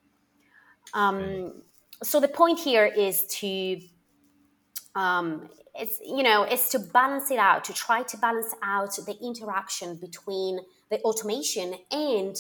Um, 0.95 1.63
so 2.03 2.21
the 2.21 2.29
point 2.29 2.59
here 2.59 2.87
is 2.87 3.27
to 3.27 3.81
um, 4.95 5.49
it's 5.75 6.01
you 6.05 6.23
know 6.23 6.45
it's 6.45 6.69
to 6.71 6.79
balance 6.79 7.31
it 7.31 7.39
out 7.39 7.65
to 7.65 7.73
try 7.73 8.03
to 8.03 8.17
balance 8.17 8.55
out 8.63 8.95
the 9.07 9.17
interaction 9.23 9.97
between 9.97 10.61
the 10.91 11.01
automation 11.01 11.75
and 11.91 12.37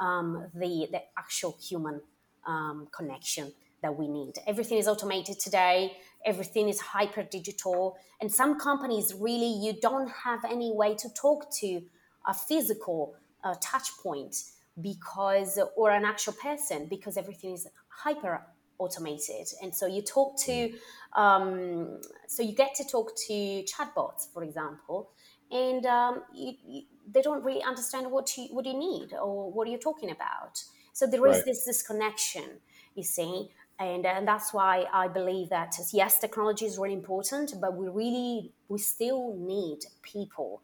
um, 0.00 0.46
the, 0.54 0.88
the 0.90 1.02
actual 1.18 1.56
human 1.60 2.00
um, 2.46 2.88
connection 2.92 3.52
that 3.82 3.96
we 3.96 4.08
need. 4.08 4.34
Everything 4.46 4.78
is 4.78 4.88
automated 4.88 5.38
today. 5.38 5.96
Everything 6.24 6.68
is 6.68 6.80
hyper 6.80 7.22
digital. 7.22 7.96
And 8.20 8.32
some 8.32 8.58
companies 8.58 9.14
really, 9.14 9.52
you 9.64 9.74
don't 9.80 10.10
have 10.10 10.44
any 10.44 10.72
way 10.72 10.94
to 10.96 11.08
talk 11.14 11.50
to 11.60 11.82
a 12.26 12.34
physical 12.34 13.14
uh, 13.44 13.54
touch 13.60 13.96
point 14.02 14.36
because, 14.80 15.58
or 15.76 15.90
an 15.90 16.04
actual 16.04 16.32
person, 16.34 16.86
because 16.86 17.16
everything 17.16 17.52
is 17.52 17.68
hyper 17.88 18.42
automated. 18.78 19.46
And 19.62 19.74
so 19.74 19.86
you 19.86 20.02
talk 20.02 20.38
to, 20.40 20.72
um, 21.14 22.00
so 22.26 22.42
you 22.42 22.52
get 22.52 22.74
to 22.76 22.84
talk 22.84 23.16
to 23.26 23.64
chatbots, 23.64 24.32
for 24.32 24.42
example, 24.42 25.10
and 25.50 25.84
um, 25.86 26.22
you, 26.34 26.52
you, 26.66 26.82
they 27.10 27.22
don't 27.22 27.42
really 27.42 27.62
understand 27.62 28.10
what 28.10 28.36
you 28.36 28.48
what 28.50 28.66
you 28.66 28.78
need 28.78 29.14
or 29.14 29.50
what 29.50 29.68
you're 29.68 29.78
talking 29.78 30.10
about. 30.10 30.62
So 30.92 31.06
there 31.06 31.26
is 31.26 31.36
right. 31.36 31.44
this 31.44 31.64
disconnection, 31.64 32.60
you 32.94 33.02
see, 33.02 33.50
and 33.78 34.04
and 34.04 34.28
that's 34.28 34.52
why 34.52 34.86
I 34.92 35.08
believe 35.08 35.48
that 35.50 35.74
yes, 35.92 36.18
technology 36.18 36.66
is 36.66 36.78
really 36.78 36.94
important, 36.94 37.54
but 37.60 37.76
we 37.76 37.88
really 37.88 38.52
we 38.68 38.78
still 38.78 39.34
need 39.38 39.78
people 40.02 40.62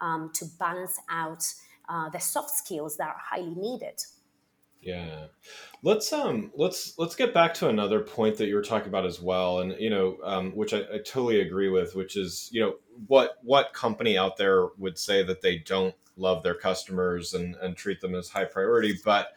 um, 0.00 0.30
to 0.34 0.44
balance 0.58 0.98
out 1.08 1.44
uh, 1.88 2.08
the 2.10 2.18
soft 2.18 2.50
skills 2.50 2.96
that 2.96 3.08
are 3.08 3.20
highly 3.30 3.54
needed. 3.54 4.02
Yeah. 4.86 5.26
Let's 5.82 6.12
um 6.12 6.52
let's 6.54 6.98
let's 6.98 7.16
get 7.16 7.34
back 7.34 7.54
to 7.54 7.68
another 7.68 8.00
point 8.00 8.36
that 8.38 8.46
you 8.46 8.54
were 8.54 8.62
talking 8.62 8.88
about 8.88 9.04
as 9.04 9.20
well, 9.20 9.60
and 9.60 9.74
you 9.78 9.90
know, 9.90 10.18
um, 10.22 10.52
which 10.52 10.72
I, 10.72 10.78
I 10.78 10.98
totally 10.98 11.40
agree 11.40 11.68
with, 11.68 11.94
which 11.94 12.16
is 12.16 12.48
you 12.52 12.60
know 12.60 12.76
what 13.06 13.38
what 13.42 13.72
company 13.72 14.16
out 14.16 14.36
there 14.36 14.68
would 14.78 14.98
say 14.98 15.22
that 15.24 15.42
they 15.42 15.58
don't 15.58 15.94
love 16.16 16.42
their 16.42 16.54
customers 16.54 17.34
and 17.34 17.56
and 17.56 17.76
treat 17.76 18.00
them 18.00 18.14
as 18.14 18.28
high 18.28 18.44
priority, 18.44 18.98
but 19.04 19.36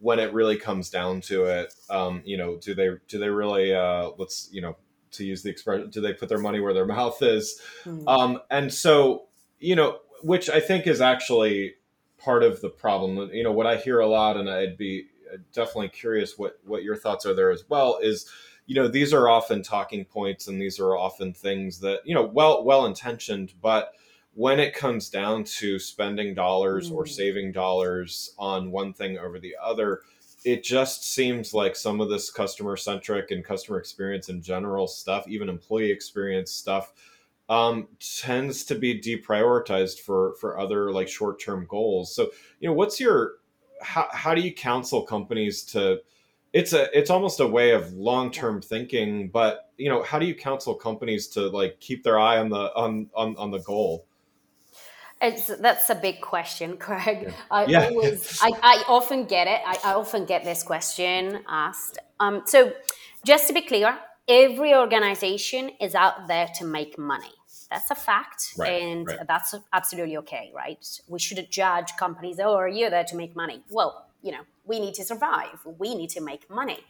when 0.00 0.18
it 0.18 0.32
really 0.32 0.56
comes 0.56 0.90
down 0.90 1.20
to 1.20 1.44
it, 1.44 1.74
um, 1.90 2.22
you 2.24 2.36
know, 2.36 2.56
do 2.56 2.74
they 2.74 2.90
do 3.08 3.18
they 3.18 3.30
really 3.30 3.74
uh, 3.74 4.10
let's 4.18 4.48
you 4.52 4.60
know 4.60 4.76
to 5.12 5.24
use 5.24 5.42
the 5.42 5.50
expression, 5.50 5.90
do 5.90 6.00
they 6.00 6.12
put 6.12 6.28
their 6.28 6.38
money 6.38 6.60
where 6.60 6.74
their 6.74 6.86
mouth 6.98 7.22
is? 7.22 7.60
Mm-hmm. 7.84 8.08
Um, 8.08 8.40
and 8.50 8.72
so 8.72 9.26
you 9.58 9.74
know, 9.74 9.98
which 10.22 10.50
I 10.50 10.60
think 10.60 10.86
is 10.86 11.00
actually 11.00 11.74
part 12.18 12.42
of 12.42 12.60
the 12.60 12.68
problem. 12.68 13.30
You 13.32 13.44
know, 13.44 13.52
what 13.52 13.66
I 13.66 13.76
hear 13.76 14.00
a 14.00 14.06
lot, 14.06 14.36
and 14.36 14.50
I'd 14.50 14.76
be 14.76 15.06
definitely 15.52 15.88
curious 15.88 16.38
what 16.38 16.58
what 16.64 16.82
your 16.82 16.96
thoughts 16.96 17.26
are 17.26 17.34
there 17.34 17.50
as 17.50 17.64
well. 17.68 17.98
Is 18.02 18.30
you 18.66 18.74
know 18.74 18.88
these 18.88 19.12
are 19.12 19.28
often 19.28 19.62
talking 19.62 20.04
points, 20.04 20.48
and 20.48 20.60
these 20.60 20.78
are 20.78 20.96
often 20.96 21.32
things 21.32 21.80
that 21.80 22.00
you 22.04 22.14
know 22.14 22.24
well 22.24 22.64
well 22.64 22.86
intentioned, 22.86 23.54
but 23.62 23.92
when 24.34 24.60
it 24.60 24.74
comes 24.74 25.08
down 25.08 25.42
to 25.42 25.78
spending 25.78 26.34
dollars 26.34 26.90
mm. 26.90 26.94
or 26.94 27.06
saving 27.06 27.50
dollars 27.50 28.34
on 28.38 28.70
one 28.70 28.92
thing 28.92 29.18
over 29.18 29.40
the 29.40 29.56
other, 29.60 30.02
it 30.44 30.62
just 30.62 31.12
seems 31.12 31.52
like 31.52 31.74
some 31.74 32.00
of 32.00 32.08
this 32.08 32.30
customer 32.30 32.76
centric 32.76 33.32
and 33.32 33.44
customer 33.44 33.78
experience 33.78 34.28
in 34.28 34.40
general 34.40 34.86
stuff, 34.86 35.26
even 35.26 35.48
employee 35.48 35.90
experience 35.90 36.52
stuff 36.52 36.92
um, 37.48 37.88
tends 37.98 38.64
to 38.64 38.74
be 38.74 39.00
deprioritized 39.00 40.00
for 40.00 40.34
for 40.34 40.58
other 40.58 40.92
like 40.92 41.08
short 41.08 41.40
term 41.40 41.66
goals. 41.68 42.14
So 42.14 42.30
you 42.60 42.68
know, 42.68 42.74
what's 42.74 43.00
your 43.00 43.34
how 43.82 44.08
how 44.12 44.34
do 44.34 44.40
you 44.40 44.52
counsel 44.52 45.02
companies 45.02 45.62
to? 45.64 46.00
It's 46.52 46.72
a 46.72 46.88
it's 46.98 47.10
almost 47.10 47.40
a 47.40 47.46
way 47.46 47.72
of 47.72 47.92
long 47.92 48.30
term 48.30 48.60
thinking, 48.60 49.28
but 49.28 49.70
you 49.76 49.88
know, 49.88 50.02
how 50.02 50.18
do 50.18 50.26
you 50.26 50.34
counsel 50.34 50.74
companies 50.74 51.28
to 51.28 51.48
like 51.48 51.78
keep 51.80 52.04
their 52.04 52.18
eye 52.18 52.38
on 52.38 52.48
the 52.48 52.74
on 52.74 53.10
on, 53.14 53.36
on 53.36 53.50
the 53.50 53.60
goal? 53.60 54.06
It's, 55.20 55.46
that's 55.46 55.90
a 55.90 55.96
big 55.96 56.20
question, 56.20 56.76
Craig. 56.78 57.32
I 57.50 57.64
yeah. 57.66 57.86
always, 57.86 58.38
I, 58.42 58.52
I 58.62 58.84
often 58.86 59.24
get 59.24 59.48
it. 59.48 59.60
I, 59.66 59.90
I 59.90 59.94
often 59.94 60.26
get 60.26 60.44
this 60.44 60.62
question 60.62 61.40
asked. 61.48 61.98
Um, 62.20 62.42
so, 62.46 62.72
just 63.24 63.48
to 63.48 63.52
be 63.52 63.62
clear, 63.62 63.98
every 64.28 64.74
organization 64.74 65.70
is 65.80 65.94
out 65.94 66.28
there 66.28 66.48
to 66.58 66.64
make 66.64 66.98
money. 66.98 67.32
That's 67.70 67.90
a 67.90 67.94
fact, 67.94 68.54
right, 68.56 68.82
and 68.82 69.06
right. 69.06 69.18
that's 69.26 69.54
absolutely 69.74 70.16
okay, 70.18 70.50
right? 70.54 70.86
We 71.06 71.18
shouldn't 71.18 71.50
judge 71.50 71.96
companies. 71.98 72.40
Oh, 72.40 72.54
are 72.54 72.68
you 72.68 72.88
there 72.88 73.04
to 73.04 73.16
make 73.16 73.36
money? 73.36 73.62
Well, 73.68 74.06
you 74.22 74.32
know, 74.32 74.40
we 74.64 74.80
need 74.80 74.94
to 74.94 75.04
survive. 75.04 75.60
We 75.78 75.94
need 75.94 76.10
to 76.10 76.22
make 76.22 76.48
money. 76.48 76.80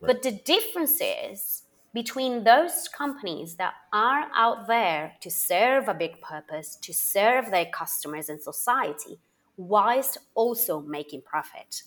Right. 0.00 0.08
But 0.08 0.22
the 0.22 0.32
difference 0.32 0.98
is 1.00 1.62
between 1.92 2.44
those 2.44 2.88
companies 2.88 3.54
that 3.56 3.74
are 3.92 4.28
out 4.34 4.66
there 4.66 5.12
to 5.20 5.30
serve 5.30 5.88
a 5.88 5.94
big 5.94 6.20
purpose, 6.20 6.76
to 6.76 6.92
serve 6.92 7.50
their 7.50 7.66
customers 7.66 8.28
and 8.28 8.42
society, 8.42 9.18
whilst 9.56 10.18
also 10.34 10.80
making 10.80 11.22
profit. 11.22 11.82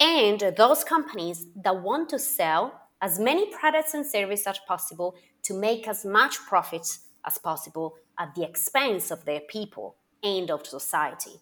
And 0.00 0.40
those 0.56 0.84
companies 0.84 1.46
that 1.56 1.82
want 1.82 2.08
to 2.10 2.18
sell 2.18 2.80
as 3.00 3.18
many 3.18 3.50
products 3.50 3.94
and 3.94 4.04
services 4.04 4.46
as 4.46 4.58
possible 4.66 5.14
to 5.44 5.54
make 5.54 5.88
as 5.88 6.04
much 6.04 6.38
profit 6.46 6.98
as 7.28 7.36
possible 7.50 7.88
at 8.18 8.34
the 8.34 8.44
expense 8.50 9.04
of 9.14 9.24
their 9.24 9.42
people 9.56 9.88
and 10.22 10.50
of 10.50 10.66
society. 10.66 11.36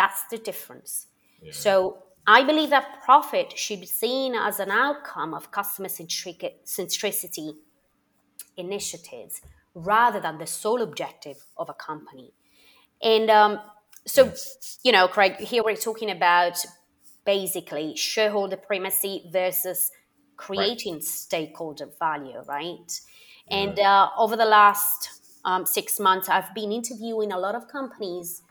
That's 0.00 0.22
the 0.30 0.38
difference. 0.38 0.90
Yeah. 1.42 1.52
So 1.52 1.72
I 2.26 2.44
believe 2.50 2.70
that 2.70 3.02
profit 3.04 3.48
should 3.64 3.80
be 3.80 3.86
seen 4.02 4.34
as 4.34 4.60
an 4.60 4.70
outcome 4.70 5.32
of 5.34 5.50
customer 5.50 5.88
centricity 5.88 7.50
initiatives 8.56 9.34
rather 9.74 10.20
than 10.20 10.38
the 10.38 10.46
sole 10.46 10.82
objective 10.82 11.38
of 11.56 11.68
a 11.68 11.74
company. 11.74 12.32
And 13.02 13.30
um, 13.30 13.52
so, 14.06 14.32
you 14.82 14.92
know, 14.92 15.06
Craig, 15.08 15.36
here 15.36 15.62
we're 15.64 15.76
talking 15.90 16.10
about 16.10 16.56
basically 17.24 17.96
shareholder 17.96 18.56
primacy 18.56 19.14
versus 19.30 19.90
creating 20.36 20.94
right. 20.94 21.04
stakeholder 21.04 21.88
value, 21.98 22.40
right? 22.48 22.90
And 23.50 23.78
uh, 23.78 24.10
over 24.18 24.36
the 24.36 24.44
last 24.44 25.10
um, 25.44 25.66
six 25.66 26.00
months, 26.00 26.28
I've 26.28 26.52
been 26.54 26.72
interviewing 26.72 27.32
a 27.32 27.38
lot 27.38 27.54
of 27.54 27.68
companies 27.68 28.42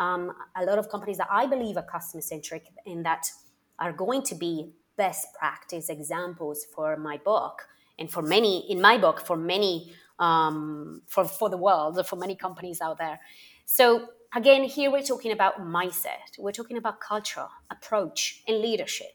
um, 0.00 0.32
a 0.56 0.64
lot 0.64 0.78
of 0.78 0.88
companies 0.88 1.18
that 1.18 1.28
I 1.30 1.46
believe 1.46 1.76
are 1.76 1.82
customer 1.82 2.22
centric 2.22 2.64
and 2.86 3.04
that 3.04 3.30
are 3.78 3.92
going 3.92 4.22
to 4.22 4.34
be 4.34 4.72
best 4.96 5.28
practice 5.38 5.88
examples 5.88 6.66
for 6.74 6.96
my 6.96 7.18
book 7.18 7.68
and 7.98 8.10
for 8.10 8.22
many 8.22 8.70
in 8.70 8.80
my 8.80 8.96
book 8.98 9.24
for 9.24 9.36
many 9.36 9.92
um, 10.18 11.02
for 11.06 11.24
for 11.24 11.48
the 11.50 11.56
world 11.56 12.04
for 12.06 12.16
many 12.16 12.34
companies 12.34 12.80
out 12.80 12.98
there. 12.98 13.20
So 13.66 14.08
again, 14.34 14.64
here 14.64 14.90
we're 14.90 15.02
talking 15.02 15.32
about 15.32 15.60
mindset. 15.60 16.38
We're 16.38 16.52
talking 16.52 16.78
about 16.78 17.00
culture, 17.00 17.48
approach, 17.70 18.42
and 18.48 18.60
leadership. 18.60 19.14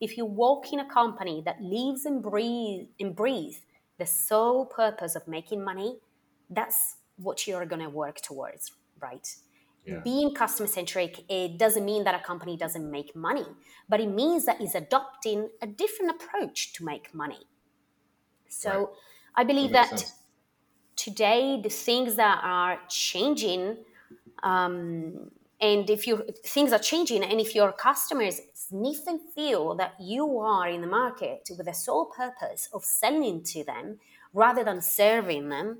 If 0.00 0.16
you 0.16 0.24
walk 0.24 0.72
in 0.72 0.78
a 0.78 0.88
company 0.88 1.42
that 1.44 1.60
lives 1.60 2.06
and 2.06 2.22
breathe 2.22 2.86
and 3.00 3.14
breathe 3.14 3.56
the 4.02 4.06
sole 4.06 4.66
purpose 4.66 5.14
of 5.14 5.24
making 5.36 5.60
money, 5.70 5.90
that's 6.50 6.96
what 7.26 7.46
you're 7.46 7.66
going 7.72 7.84
to 7.88 7.92
work 8.04 8.18
towards, 8.28 8.72
right? 9.00 9.28
Yeah. 9.86 10.00
Being 10.10 10.34
customer 10.34 10.70
centric, 10.76 11.12
it 11.28 11.56
doesn't 11.64 11.84
mean 11.84 12.02
that 12.06 12.14
a 12.20 12.22
company 12.30 12.56
doesn't 12.64 12.88
make 12.98 13.14
money, 13.14 13.46
but 13.88 13.98
it 14.00 14.10
means 14.22 14.44
that 14.46 14.60
it's 14.60 14.74
adopting 14.74 15.38
a 15.66 15.68
different 15.82 16.10
approach 16.16 16.72
to 16.74 16.84
make 16.84 17.14
money. 17.14 17.42
So 18.48 18.70
right. 18.70 18.86
I 19.40 19.44
believe 19.44 19.70
that, 19.72 19.90
that 19.90 20.12
today 20.96 21.60
the 21.62 21.68
things 21.68 22.16
that 22.16 22.40
are 22.42 22.78
changing, 22.88 23.76
um, 24.42 25.30
and 25.62 25.88
if 25.88 26.08
you 26.08 26.26
things 26.44 26.72
are 26.72 26.78
changing, 26.80 27.22
and 27.22 27.40
if 27.40 27.54
your 27.54 27.70
customers 27.72 28.40
sniff 28.52 29.06
and 29.06 29.20
feel 29.32 29.76
that 29.76 29.94
you 30.00 30.40
are 30.40 30.68
in 30.68 30.80
the 30.80 30.88
market 30.88 31.48
with 31.56 31.66
the 31.66 31.72
sole 31.72 32.06
purpose 32.06 32.68
of 32.74 32.84
selling 32.84 33.44
to 33.44 33.62
them 33.62 34.00
rather 34.34 34.64
than 34.64 34.82
serving 34.82 35.50
them, 35.50 35.78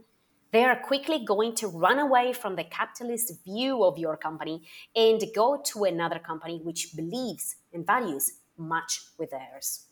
they 0.53 0.65
are 0.65 0.77
quickly 0.77 1.25
going 1.25 1.57
to 1.57 1.67
run 1.67 1.99
away 1.99 2.33
from 2.33 2.55
the 2.55 2.63
capitalist 2.63 3.33
view 3.45 3.83
of 3.83 3.99
your 3.99 4.17
company 4.17 4.63
and 4.95 5.21
go 5.35 5.61
to 5.65 5.85
another 5.85 6.21
company 6.21 6.61
which 6.63 6.95
believes 6.95 7.57
and 7.73 7.85
values 7.85 8.39
much 8.57 9.01
with 9.19 9.31
theirs. 9.31 9.87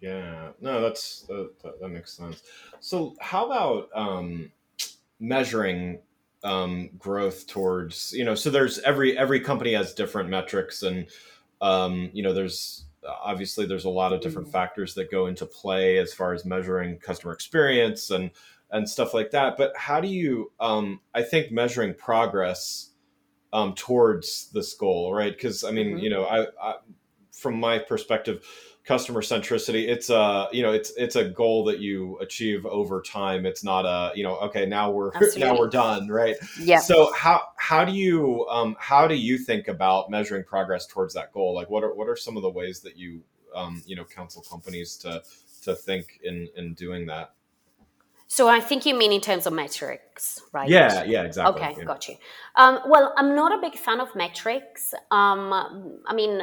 Yeah, 0.00 0.48
no, 0.60 0.80
that's 0.80 1.22
that, 1.28 1.52
that, 1.62 1.80
that 1.80 1.88
makes 1.88 2.14
sense. 2.14 2.42
So, 2.80 3.14
how 3.20 3.46
about 3.46 3.90
um, 3.94 4.50
measuring 5.20 6.00
um, 6.42 6.90
growth 6.98 7.46
towards 7.46 8.12
you 8.12 8.24
know? 8.24 8.34
So 8.34 8.50
there's 8.50 8.78
every 8.80 9.16
every 9.16 9.40
company 9.40 9.74
has 9.74 9.94
different 9.94 10.28
metrics, 10.28 10.82
and 10.82 11.06
um, 11.60 12.10
you 12.12 12.22
know, 12.22 12.32
there's 12.32 12.84
obviously 13.06 13.66
there's 13.66 13.84
a 13.84 13.90
lot 13.90 14.12
of 14.12 14.20
different 14.20 14.48
mm-hmm. 14.48 14.52
factors 14.52 14.94
that 14.94 15.10
go 15.10 15.26
into 15.26 15.46
play 15.46 15.98
as 15.98 16.12
far 16.12 16.34
as 16.34 16.44
measuring 16.44 16.98
customer 16.98 17.32
experience 17.32 18.10
and 18.10 18.30
and 18.70 18.88
stuff 18.88 19.14
like 19.14 19.30
that. 19.32 19.56
But 19.56 19.76
how 19.76 20.00
do 20.00 20.08
you? 20.08 20.52
Um, 20.60 21.00
I 21.14 21.22
think 21.22 21.50
measuring 21.50 21.94
progress 21.94 22.90
um, 23.52 23.74
towards 23.74 24.50
this 24.52 24.74
goal, 24.74 25.12
right? 25.12 25.32
Because 25.32 25.64
I 25.64 25.70
mean, 25.70 25.88
mm-hmm. 25.88 25.98
you 25.98 26.10
know, 26.10 26.24
I, 26.24 26.46
I, 26.62 26.74
from 27.32 27.58
my 27.58 27.78
perspective, 27.78 28.44
customer 28.90 29.20
centricity, 29.20 29.86
it's 29.86 30.10
a 30.10 30.48
you 30.50 30.64
know, 30.64 30.72
it's 30.72 30.90
it's 30.96 31.14
a 31.14 31.24
goal 31.24 31.64
that 31.66 31.78
you 31.78 32.18
achieve 32.18 32.66
over 32.66 33.00
time. 33.00 33.46
It's 33.46 33.62
not 33.62 33.86
a 33.86 34.10
you 34.16 34.24
know, 34.24 34.36
okay, 34.38 34.66
now 34.66 34.90
we're 34.90 35.12
Absolutely. 35.14 35.40
now 35.44 35.56
we're 35.56 35.68
done, 35.68 36.08
right? 36.08 36.34
Yeah. 36.60 36.80
So 36.80 37.12
how 37.12 37.42
how 37.56 37.84
do 37.84 37.92
you 37.92 38.48
um, 38.48 38.74
how 38.80 39.06
do 39.06 39.14
you 39.14 39.38
think 39.38 39.68
about 39.68 40.10
measuring 40.10 40.42
progress 40.42 40.88
towards 40.88 41.14
that 41.14 41.32
goal? 41.32 41.54
Like, 41.54 41.70
what 41.70 41.84
are 41.84 41.94
what 41.94 42.08
are 42.08 42.16
some 42.16 42.36
of 42.36 42.42
the 42.42 42.50
ways 42.50 42.80
that 42.80 42.96
you 42.98 43.22
um, 43.54 43.80
you 43.86 43.94
know 43.94 44.04
counsel 44.04 44.42
companies 44.42 44.96
to 44.98 45.22
to 45.62 45.76
think 45.76 46.18
in 46.24 46.48
in 46.56 46.74
doing 46.74 47.06
that? 47.06 47.34
So 48.26 48.48
I 48.48 48.60
think 48.60 48.86
you 48.86 48.94
mean 48.96 49.12
in 49.12 49.20
terms 49.20 49.46
of 49.46 49.52
metrics, 49.52 50.40
right? 50.52 50.68
Yeah, 50.68 51.04
yeah, 51.04 51.22
exactly. 51.22 51.62
Okay, 51.62 51.74
yeah. 51.78 51.84
got 51.84 52.08
you. 52.08 52.16
Um, 52.56 52.80
well, 52.86 53.12
I'm 53.16 53.36
not 53.36 53.56
a 53.56 53.60
big 53.60 53.78
fan 53.78 54.00
of 54.00 54.14
metrics. 54.16 54.94
Um, 55.10 55.52
I 56.06 56.12
mean, 56.14 56.42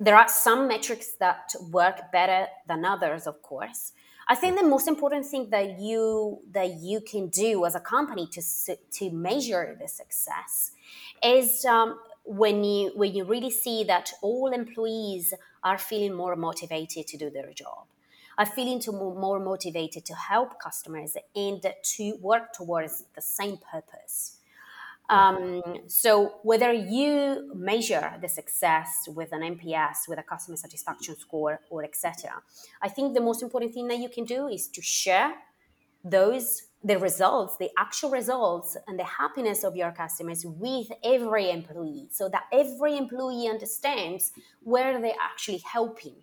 there 0.00 0.16
are 0.16 0.28
some 0.28 0.66
metrics 0.66 1.12
that 1.20 1.52
work 1.70 2.10
better 2.10 2.46
than 2.66 2.84
others, 2.84 3.26
of 3.26 3.42
course. 3.42 3.92
I 4.28 4.34
think 4.34 4.58
the 4.58 4.66
most 4.66 4.88
important 4.88 5.26
thing 5.26 5.50
that 5.50 5.78
you 5.78 6.40
that 6.52 6.74
you 6.80 7.00
can 7.00 7.28
do 7.28 7.64
as 7.66 7.74
a 7.74 7.80
company 7.80 8.26
to 8.28 8.42
to 8.98 9.10
measure 9.10 9.76
the 9.80 9.88
success 9.88 10.72
is 11.22 11.64
um, 11.64 11.98
when 12.24 12.64
you 12.64 12.92
when 12.94 13.14
you 13.14 13.24
really 13.24 13.50
see 13.50 13.84
that 13.84 14.10
all 14.22 14.52
employees 14.52 15.34
are 15.62 15.78
feeling 15.78 16.14
more 16.14 16.36
motivated 16.36 17.06
to 17.08 17.16
do 17.16 17.28
their 17.28 17.52
job 17.52 17.86
are 18.38 18.46
feeling 18.46 18.80
to 18.80 18.90
more 18.92 19.38
motivated 19.38 20.06
to 20.06 20.14
help 20.14 20.58
customers 20.58 21.14
and 21.36 21.62
to 21.82 22.16
work 22.22 22.54
towards 22.54 23.04
the 23.14 23.20
same 23.20 23.58
purpose. 23.70 24.39
Um, 25.10 25.62
so 25.86 26.36
whether 26.42 26.72
you 26.72 27.50
measure 27.54 28.12
the 28.22 28.28
success 28.28 29.08
with 29.08 29.32
an 29.32 29.42
NPS, 29.56 30.08
with 30.08 30.18
a 30.18 30.22
customer 30.22 30.56
satisfaction 30.56 31.16
score, 31.18 31.60
or 31.68 31.84
etc., 31.84 32.42
I 32.80 32.88
think 32.88 33.14
the 33.14 33.20
most 33.20 33.42
important 33.42 33.74
thing 33.74 33.88
that 33.88 33.98
you 33.98 34.08
can 34.08 34.24
do 34.24 34.48
is 34.48 34.68
to 34.68 34.82
share 34.82 35.34
those 36.04 36.62
the 36.82 36.98
results, 36.98 37.58
the 37.58 37.68
actual 37.76 38.10
results, 38.10 38.74
and 38.86 38.98
the 38.98 39.04
happiness 39.04 39.64
of 39.64 39.76
your 39.76 39.92
customers 39.92 40.46
with 40.46 40.88
every 41.04 41.50
employee, 41.50 42.08
so 42.10 42.26
that 42.30 42.44
every 42.52 42.96
employee 42.96 43.48
understands 43.48 44.32
where 44.62 44.98
they're 44.98 45.12
actually 45.20 45.58
helping 45.58 46.14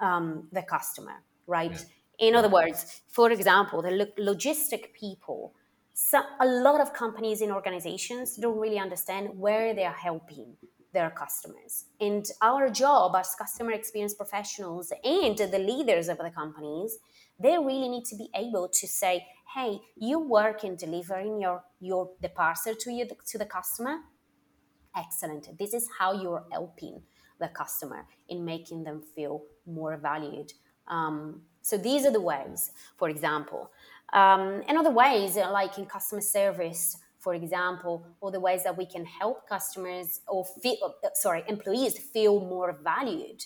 um, 0.00 0.48
the 0.50 0.62
customer 0.62 1.22
right? 1.46 1.72
Yeah. 2.18 2.28
In 2.28 2.34
other 2.34 2.48
words, 2.48 3.02
for 3.08 3.30
example, 3.30 3.82
the 3.82 3.90
lo- 3.90 4.32
logistic 4.32 4.92
people, 4.92 5.52
so 5.94 6.20
a 6.40 6.46
lot 6.46 6.80
of 6.80 6.92
companies 6.92 7.40
and 7.40 7.52
organizations 7.52 8.36
don't 8.36 8.58
really 8.58 8.80
understand 8.80 9.28
where 9.38 9.72
they 9.74 9.84
are 9.84 9.94
helping 9.94 10.56
their 10.92 11.10
customers. 11.10 11.84
And 12.00 12.26
our 12.42 12.68
job 12.68 13.14
as 13.14 13.34
customer 13.36 13.70
experience 13.70 14.12
professionals 14.12 14.92
and 15.04 15.38
the 15.38 15.58
leaders 15.58 16.08
of 16.08 16.18
the 16.18 16.30
companies, 16.30 16.98
they 17.38 17.56
really 17.58 17.88
need 17.88 18.04
to 18.06 18.16
be 18.16 18.28
able 18.34 18.68
to 18.68 18.88
say, 18.88 19.24
hey, 19.54 19.78
you 19.96 20.18
work 20.18 20.64
in 20.64 20.74
delivering 20.74 21.40
your, 21.40 21.62
your 21.80 22.10
the 22.20 22.28
parcel 22.28 22.74
to 22.74 22.90
you 22.90 23.06
to 23.26 23.38
the 23.38 23.46
customer. 23.46 23.98
Excellent. 24.96 25.56
This 25.56 25.74
is 25.74 25.88
how 25.96 26.20
you're 26.20 26.44
helping 26.50 27.02
the 27.38 27.48
customer 27.48 28.06
in 28.28 28.44
making 28.44 28.82
them 28.82 29.00
feel 29.14 29.42
more 29.64 29.96
valued 29.96 30.52
um, 30.88 31.42
so 31.62 31.78
these 31.78 32.04
are 32.04 32.10
the 32.10 32.20
ways, 32.20 32.72
for 32.98 33.08
example. 33.08 33.70
Um, 34.12 34.62
and 34.68 34.78
other 34.78 34.90
ways, 34.90 35.36
uh, 35.36 35.50
like 35.50 35.78
in 35.78 35.86
customer 35.86 36.20
service, 36.20 36.96
for 37.18 37.34
example, 37.34 38.06
or 38.20 38.30
the 38.30 38.40
ways 38.40 38.62
that 38.64 38.76
we 38.76 38.86
can 38.86 39.04
help 39.04 39.48
customers 39.48 40.20
or 40.28 40.44
feel, 40.62 40.76
uh, 41.02 41.08
sorry, 41.14 41.42
employees 41.48 41.98
feel 41.98 42.40
more 42.40 42.78
valued 42.84 43.42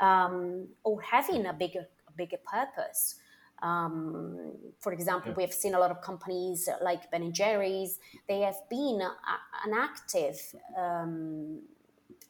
um, 0.00 0.68
or 0.84 1.02
having 1.02 1.46
a 1.46 1.52
bigger, 1.52 1.86
a 2.06 2.12
bigger 2.12 2.38
purpose. 2.46 3.16
Um, 3.60 4.52
for 4.78 4.92
example, 4.92 5.34
we 5.36 5.42
have 5.42 5.52
seen 5.52 5.74
a 5.74 5.80
lot 5.80 5.90
of 5.90 6.00
companies 6.00 6.68
like 6.80 7.10
Ben 7.10 7.22
and 7.22 7.34
Jerry's. 7.34 7.98
They 8.28 8.40
have 8.40 8.60
been 8.70 9.00
a, 9.02 9.16
an 9.66 9.74
active 9.74 10.40
um, 10.78 11.62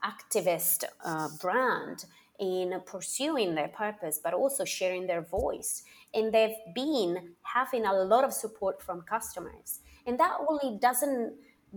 activist 0.04 0.84
uh, 1.04 1.28
brand 1.40 2.06
in 2.38 2.80
pursuing 2.86 3.54
their 3.54 3.68
purpose, 3.68 4.20
but 4.22 4.34
also 4.34 4.64
sharing 4.64 5.06
their 5.06 5.22
voice. 5.22 5.82
And 6.14 6.32
they've 6.32 6.56
been 6.74 7.34
having 7.42 7.84
a 7.84 7.92
lot 7.92 8.24
of 8.24 8.32
support 8.32 8.82
from 8.82 9.02
customers. 9.02 9.80
And 10.06 10.18
that 10.20 10.38
only 10.48 10.78
doesn't 10.78 11.34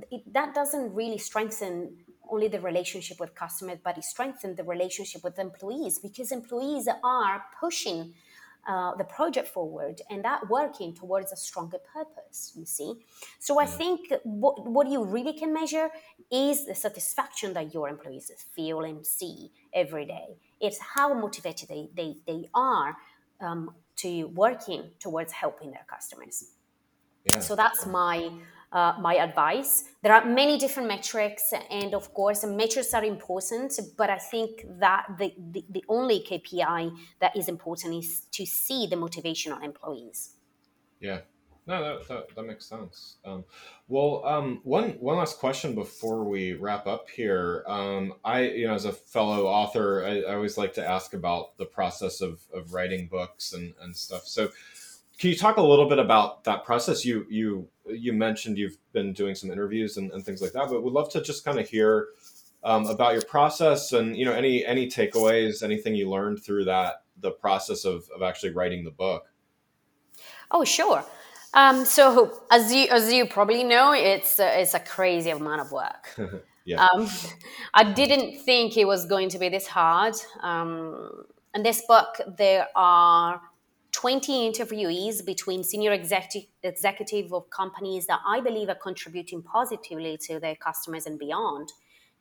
it, 0.10 0.34
that 0.34 0.54
doesn't 0.54 0.94
really 0.94 1.18
strengthen 1.18 1.98
only 2.30 2.48
the 2.48 2.62
relationship 2.62 3.20
with 3.20 3.36
customers, 3.36 3.78
but 3.84 3.98
it 3.98 4.06
strengthens 4.06 4.56
the 4.56 4.64
relationship 4.64 5.24
with 5.24 5.38
employees 5.38 6.00
because 6.00 6.32
employees 6.32 6.88
are 7.04 7.44
pushing 7.60 8.14
uh, 8.68 8.96
the 8.96 9.04
project 9.04 9.48
forward 9.48 10.02
and 10.10 10.24
that 10.24 10.48
working 10.50 10.94
towards 10.94 11.32
a 11.32 11.36
stronger 11.36 11.78
purpose 11.94 12.54
you 12.56 12.66
see? 12.66 12.94
So 13.40 13.60
i 13.60 13.66
think 13.66 14.00
what, 14.24 14.70
what 14.70 14.88
you 14.88 15.04
really 15.04 15.34
can 15.34 15.54
measure 15.54 15.90
is 16.32 16.66
the 16.66 16.76
satisfaction 16.76 17.54
that 17.54 17.74
your 17.74 17.90
employees 17.90 18.32
feel 18.56 18.82
and 18.82 19.06
see 19.06 19.52
every 19.74 20.06
day. 20.06 20.38
It's 20.60 20.80
how 20.80 21.14
motivated 21.14 21.70
they, 21.70 21.90
they, 21.96 22.16
they 22.26 22.50
are 22.54 22.96
um, 23.42 23.74
to 23.98 24.28
working 24.28 24.92
towards 25.00 25.34
helping 25.34 25.72
their 25.72 25.86
customers. 25.90 26.46
Yeah. 27.26 27.40
so 27.40 27.56
that's 27.56 27.86
my 27.86 28.32
uh, 28.72 28.94
my 29.00 29.16
advice. 29.16 29.86
There 30.02 30.14
are 30.14 30.26
many 30.26 30.58
different 30.58 30.88
metrics, 30.88 31.54
and 31.70 31.94
of 31.94 32.14
course, 32.14 32.42
the 32.42 32.48
metrics 32.48 32.94
are 32.94 33.04
important, 33.04 33.78
but 33.98 34.10
I 34.10 34.18
think 34.18 34.66
that 34.80 35.06
the, 35.18 35.34
the, 35.52 35.66
the 35.70 35.84
only 35.90 36.22
KPI 36.22 36.96
that 37.20 37.36
is 37.36 37.48
important 37.48 37.96
is 37.96 38.22
to 38.32 38.46
see 38.46 38.88
the 38.88 38.96
motivation 38.96 39.52
on 39.52 39.64
employees. 39.64 40.36
Yeah. 41.00 41.20
No, 41.68 41.84
that, 41.84 42.08
that, 42.08 42.36
that 42.36 42.44
makes 42.44 42.66
sense. 42.66 43.18
Um, 43.24 43.46
well, 43.88 44.24
um, 44.26 44.62
one 44.64 44.92
one 45.00 45.18
last 45.18 45.38
question 45.38 45.76
before 45.76 46.24
we 46.24 46.54
wrap 46.54 46.88
up 46.88 47.08
here. 47.10 47.64
Um, 47.68 48.16
I, 48.26 48.42
you 48.42 48.68
know, 48.68 48.74
as 48.74 48.86
a 48.86 48.92
fellow 48.92 49.46
author, 49.46 50.04
I, 50.04 50.22
I, 50.22 50.36
always 50.36 50.58
like 50.58 50.74
to 50.74 50.88
ask 50.88 51.14
about 51.14 51.58
the 51.58 51.66
process 51.66 52.20
of, 52.20 52.42
of 52.52 52.74
writing 52.74 53.08
books 53.08 53.54
and, 53.54 53.74
and 53.80 53.96
stuff. 53.96 54.24
So, 54.26 54.50
can 55.22 55.30
you 55.30 55.36
talk 55.36 55.58
a 55.58 55.62
little 55.62 55.88
bit 55.88 56.00
about 56.00 56.44
that 56.46 56.66
process? 56.66 57.06
You 57.06 57.28
you 57.30 57.68
you 57.86 58.12
mentioned 58.12 58.58
you've 58.58 58.78
been 58.92 59.14
doing 59.14 59.36
some 59.36 59.52
interviews 59.52 59.98
and, 59.98 60.12
and 60.14 60.26
things 60.26 60.42
like 60.42 60.52
that, 60.54 60.68
but 60.68 60.82
would 60.82 60.94
love 60.94 61.12
to 61.12 61.22
just 61.22 61.46
kind 61.46 61.60
of 61.60 61.70
hear 61.70 62.08
um, 62.64 62.88
about 62.88 63.14
your 63.14 63.22
process 63.22 63.94
and 63.94 64.18
you 64.18 64.26
know 64.26 64.34
any 64.34 64.66
any 64.66 64.88
takeaways, 64.88 65.62
anything 65.62 65.94
you 65.94 66.10
learned 66.10 66.44
through 66.44 66.66
that 66.66 67.04
the 67.20 67.30
process 67.30 67.86
of 67.86 68.10
of 68.16 68.24
actually 68.24 68.50
writing 68.50 68.84
the 68.84 68.90
book. 68.90 69.28
Oh 70.50 70.64
sure. 70.64 71.06
Um, 71.54 71.86
so 71.86 72.42
as 72.50 72.74
you 72.74 72.88
as 72.88 73.14
you 73.14 73.28
probably 73.28 73.64
know, 73.64 73.94
it's 73.94 74.40
a, 74.40 74.60
it's 74.60 74.74
a 74.74 74.80
crazy 74.80 75.30
amount 75.30 75.62
of 75.62 75.72
work. 75.72 76.18
yeah. 76.66 76.84
Um, 76.84 77.08
I 77.76 77.84
didn't 77.84 78.40
think 78.42 78.76
it 78.76 78.86
was 78.86 79.06
going 79.06 79.30
to 79.30 79.38
be 79.38 79.50
this 79.50 79.68
hard. 79.68 80.16
Um, 80.42 81.26
in 81.54 81.62
this 81.62 81.84
book, 81.88 82.20
there 82.38 82.70
are 82.76 83.40
20 83.92 84.52
interviewees 84.52 85.26
between 85.26 85.64
senior 85.64 85.92
executive, 85.92 86.50
executive 86.64 87.34
of 87.34 87.50
companies 87.50 88.08
that 88.08 88.20
I 88.26 88.40
believe 88.40 88.70
are 88.70 88.76
contributing 88.76 89.42
positively 89.42 90.18
to 90.28 90.40
their 90.40 90.56
customers 90.56 91.06
and 91.06 91.20
beyond, 91.20 91.72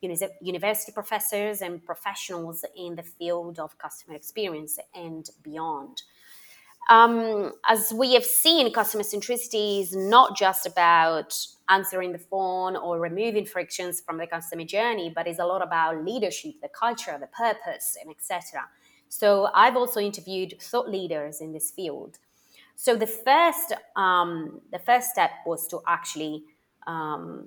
university 0.02 0.92
professors 0.92 1.60
and 1.60 1.84
professionals 1.84 2.64
in 2.74 2.96
the 2.96 3.02
field 3.02 3.58
of 3.58 3.76
customer 3.78 4.16
experience 4.16 4.78
and 4.94 5.28
beyond. 5.42 6.02
Um, 6.88 7.52
as 7.68 7.92
we 7.92 8.14
have 8.14 8.24
seen, 8.24 8.72
customer 8.72 9.04
centricity 9.04 9.80
is 9.80 9.94
not 9.94 10.36
just 10.36 10.66
about 10.66 11.34
answering 11.68 12.12
the 12.12 12.18
phone 12.18 12.74
or 12.74 12.98
removing 12.98 13.44
frictions 13.44 14.00
from 14.00 14.18
the 14.18 14.26
customer 14.26 14.64
journey, 14.64 15.12
but 15.14 15.28
it's 15.28 15.38
a 15.38 15.44
lot 15.44 15.62
about 15.62 16.04
leadership, 16.04 16.54
the 16.62 16.68
culture, 16.68 17.16
the 17.20 17.28
purpose, 17.28 17.96
and 18.00 18.10
etc. 18.10 18.62
So 19.10 19.48
I've 19.54 19.76
also 19.76 20.00
interviewed 20.00 20.54
thought 20.60 20.88
leaders 20.88 21.40
in 21.40 21.52
this 21.52 21.70
field. 21.72 22.18
So 22.76 22.96
the 22.96 23.08
first, 23.08 23.74
um, 23.96 24.60
the 24.72 24.78
first 24.78 25.10
step 25.10 25.32
was 25.44 25.66
to 25.66 25.80
actually 25.86 26.44
um, 26.86 27.44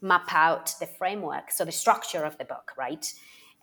map 0.00 0.28
out 0.32 0.74
the 0.80 0.86
framework, 0.86 1.50
so 1.50 1.64
the 1.64 1.70
structure 1.70 2.24
of 2.24 2.36
the 2.38 2.44
book, 2.44 2.72
right? 2.76 3.12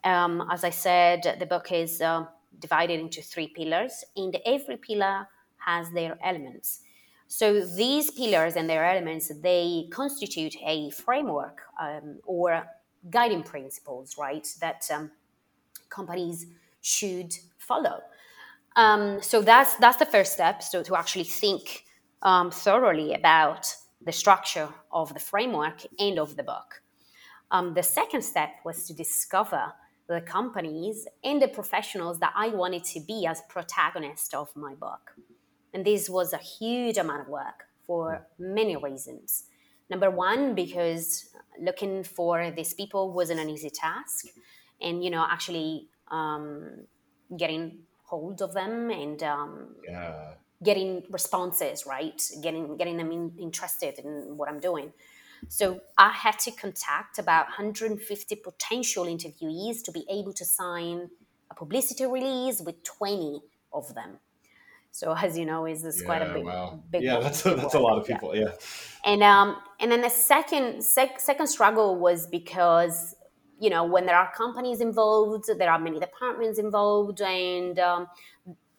Um, 0.04 0.48
as 0.52 0.64
I 0.64 0.70
said, 0.70 1.38
the 1.40 1.46
book 1.46 1.72
is 1.72 2.02
uh, 2.02 2.26
divided 2.60 3.00
into 3.00 3.22
three 3.22 3.48
pillars, 3.48 4.06
and 4.16 4.38
every 4.46 4.78
pillar 4.78 5.28
has 5.58 5.92
their 5.92 6.18
elements. 6.24 6.82
So 7.28 7.66
these 7.66 8.12
pillars 8.12 8.56
and 8.56 8.70
their 8.70 8.86
elements 8.86 9.32
they 9.42 9.88
constitute 9.90 10.56
a 10.64 10.92
framework 10.92 11.64
um, 11.82 12.20
or 12.26 12.64
guiding 13.10 13.42
principles, 13.44 14.18
right? 14.20 14.48
That 14.62 14.88
um, 14.94 15.10
companies 15.90 16.46
should 16.84 17.34
follow. 17.58 18.02
Um, 18.76 19.22
so 19.22 19.42
that's 19.42 19.76
that's 19.76 19.98
the 19.98 20.06
first 20.06 20.34
step. 20.34 20.62
So 20.62 20.84
to 20.84 20.96
actually 20.96 21.24
think 21.24 21.86
um, 22.22 22.52
thoroughly 22.52 23.14
about 23.14 23.74
the 24.06 24.12
structure 24.12 24.70
of 24.92 25.14
the 25.14 25.20
framework 25.20 25.82
and 25.98 26.20
of 26.20 26.36
the 26.36 26.44
book. 26.44 26.82
Um, 27.52 27.74
the 27.74 27.84
second 27.84 28.22
step 28.24 28.50
was 28.66 28.86
to 28.88 28.94
discover 28.94 29.74
the 30.08 30.22
companies 30.22 31.08
and 31.24 31.42
the 31.42 31.48
professionals 31.48 32.20
that 32.20 32.34
I 32.36 32.50
wanted 32.50 32.84
to 32.86 33.00
be 33.00 33.26
as 33.26 33.42
protagonist 33.48 34.34
of 34.34 34.54
my 34.56 34.74
book. 34.74 35.16
And 35.74 35.86
this 35.86 36.10
was 36.10 36.34
a 36.34 36.38
huge 36.38 36.98
amount 36.98 37.22
of 37.22 37.28
work 37.30 37.68
for 37.88 38.28
many 38.38 38.76
reasons. 38.76 39.46
Number 39.90 40.10
one, 40.10 40.56
because 40.56 41.30
looking 41.60 42.04
for 42.04 42.52
these 42.52 42.74
people 42.74 43.12
wasn't 43.14 43.40
an 43.40 43.50
easy 43.50 43.70
task. 43.70 44.26
And, 44.82 45.04
you 45.04 45.10
know, 45.10 45.26
actually 45.30 45.88
um, 46.14 46.86
getting 47.38 47.80
hold 48.04 48.42
of 48.42 48.54
them 48.54 48.92
and 48.92 49.24
um, 49.24 49.76
yeah. 49.88 50.34
getting 50.64 51.04
responses 51.10 51.86
right 51.88 52.22
getting 52.42 52.78
getting 52.78 52.98
them 52.98 53.12
in, 53.12 53.32
interested 53.40 53.98
in 53.98 54.38
what 54.38 54.48
i'm 54.50 54.60
doing 54.60 54.94
so 55.48 55.82
i 55.98 56.10
had 56.10 56.38
to 56.38 56.52
contact 56.52 57.18
about 57.18 57.46
150 57.48 58.36
potential 58.36 59.06
interviewees 59.06 59.84
to 59.84 59.92
be 59.92 60.06
able 60.10 60.34
to 60.34 60.46
sign 60.46 61.10
a 61.50 61.56
publicity 61.56 62.06
release 62.06 62.62
with 62.62 62.84
20 62.84 63.42
of 63.74 63.94
them 63.96 64.20
so 64.94 65.16
as 65.18 65.36
you 65.36 65.46
know, 65.46 65.66
is 65.66 65.82
this 65.82 66.02
yeah, 66.02 66.06
quite 66.06 66.22
a 66.22 66.32
big, 66.32 66.46
wow. 66.46 66.80
big 66.92 67.02
yeah, 67.02 67.20
that's 67.20 67.44
a, 67.48 67.56
that's 67.56 67.74
a 67.74 67.80
lot 67.80 67.98
of 67.98 68.06
people. 68.06 68.36
Yeah. 68.36 68.44
yeah. 68.44 68.52
And 69.12 69.24
um, 69.24 69.58
and 69.80 69.92
then 69.92 70.02
the 70.02 70.10
second 70.10 70.84
sec- 70.84 71.20
second 71.20 71.48
struggle 71.48 71.96
was 71.96 72.28
because 72.28 73.16
you 73.64 73.70
know, 73.70 73.86
when 73.86 74.06
there 74.06 74.18
are 74.18 74.30
companies 74.36 74.82
involved, 74.82 75.46
there 75.58 75.72
are 75.72 75.80
many 75.80 75.98
departments 75.98 76.60
involved, 76.60 77.22
and 77.22 77.80
um, 77.80 78.08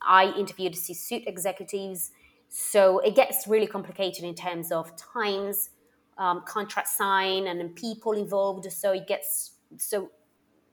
I 0.02 0.30
interviewed 0.36 0.76
C-suite 0.76 1.24
executives. 1.26 2.10
So 2.50 2.98
it 2.98 3.16
gets 3.16 3.48
really 3.48 3.66
complicated 3.66 4.24
in 4.24 4.34
terms 4.34 4.70
of 4.70 4.92
times, 4.94 5.70
um, 6.18 6.42
contract 6.46 6.88
sign, 6.88 7.46
and 7.46 7.58
then 7.58 7.70
people 7.70 8.12
involved. 8.12 8.70
So 8.70 8.92
it 8.92 9.06
gets 9.06 9.52
so 9.78 10.10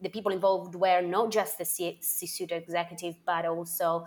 the 0.02 0.10
people 0.10 0.34
involved 0.34 0.76
were 0.76 1.02
not 1.02 1.32
just 1.32 1.58
the 1.58 1.64
C-suite 1.64 2.52
executive, 2.52 3.16
but 3.26 3.46
also 3.46 4.06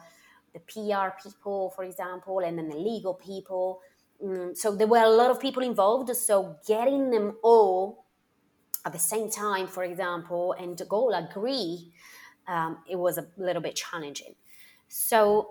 the 0.52 0.60
PR 0.60 1.16
people, 1.26 1.72
for 1.74 1.84
example, 1.84 2.40
and 2.40 2.58
then 2.58 2.68
the 2.68 2.76
legal 2.76 3.14
people. 3.14 3.80
Mm, 4.22 4.54
so 4.54 4.76
there 4.76 4.86
were 4.86 5.02
a 5.02 5.08
lot 5.08 5.30
of 5.30 5.40
people 5.40 5.62
involved. 5.62 6.14
So 6.14 6.56
getting 6.68 7.08
them 7.08 7.38
all 7.42 8.03
at 8.84 8.92
the 8.92 8.98
same 8.98 9.30
time, 9.30 9.66
for 9.66 9.84
example, 9.84 10.54
and 10.58 10.76
to 10.78 10.84
go 10.84 11.12
agree, 11.12 11.92
um, 12.46 12.78
it 12.88 12.96
was 12.96 13.18
a 13.18 13.26
little 13.36 13.62
bit 13.62 13.74
challenging. 13.74 14.34
So 14.88 15.50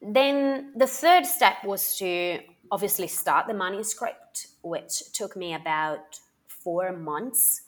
then 0.00 0.72
the 0.76 0.86
third 0.86 1.24
step 1.26 1.64
was 1.64 1.96
to 1.98 2.40
obviously 2.70 3.06
start 3.06 3.46
the 3.46 3.54
manuscript, 3.54 4.48
which 4.62 5.12
took 5.12 5.36
me 5.36 5.54
about 5.54 6.18
four 6.48 6.92
months, 6.92 7.62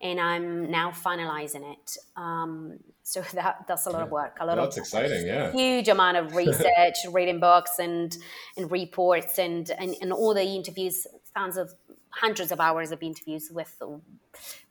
and 0.00 0.20
I'm 0.20 0.70
now 0.70 0.90
finalizing 0.90 1.72
it. 1.72 1.96
Um, 2.16 2.78
so 3.02 3.22
that 3.34 3.64
that's 3.66 3.86
a 3.86 3.90
lot 3.90 4.02
of 4.02 4.10
work. 4.10 4.36
A 4.40 4.46
lot 4.46 4.56
that's 4.56 4.76
of 4.76 4.82
exciting, 4.82 5.26
yeah. 5.26 5.50
Huge 5.52 5.88
amount 5.88 6.16
of 6.16 6.34
research, 6.44 6.96
reading 7.10 7.40
books 7.40 7.72
and 7.78 8.16
and 8.56 8.70
reports 8.70 9.38
and, 9.38 9.70
and 9.78 9.96
and 10.00 10.12
all 10.12 10.32
the 10.32 10.44
interviews, 10.44 11.06
thousands 11.34 11.56
of 11.56 11.74
hundreds 12.10 12.52
of 12.52 12.60
hours 12.60 12.90
of 12.92 13.02
interviews 13.02 13.50
with 13.50 13.80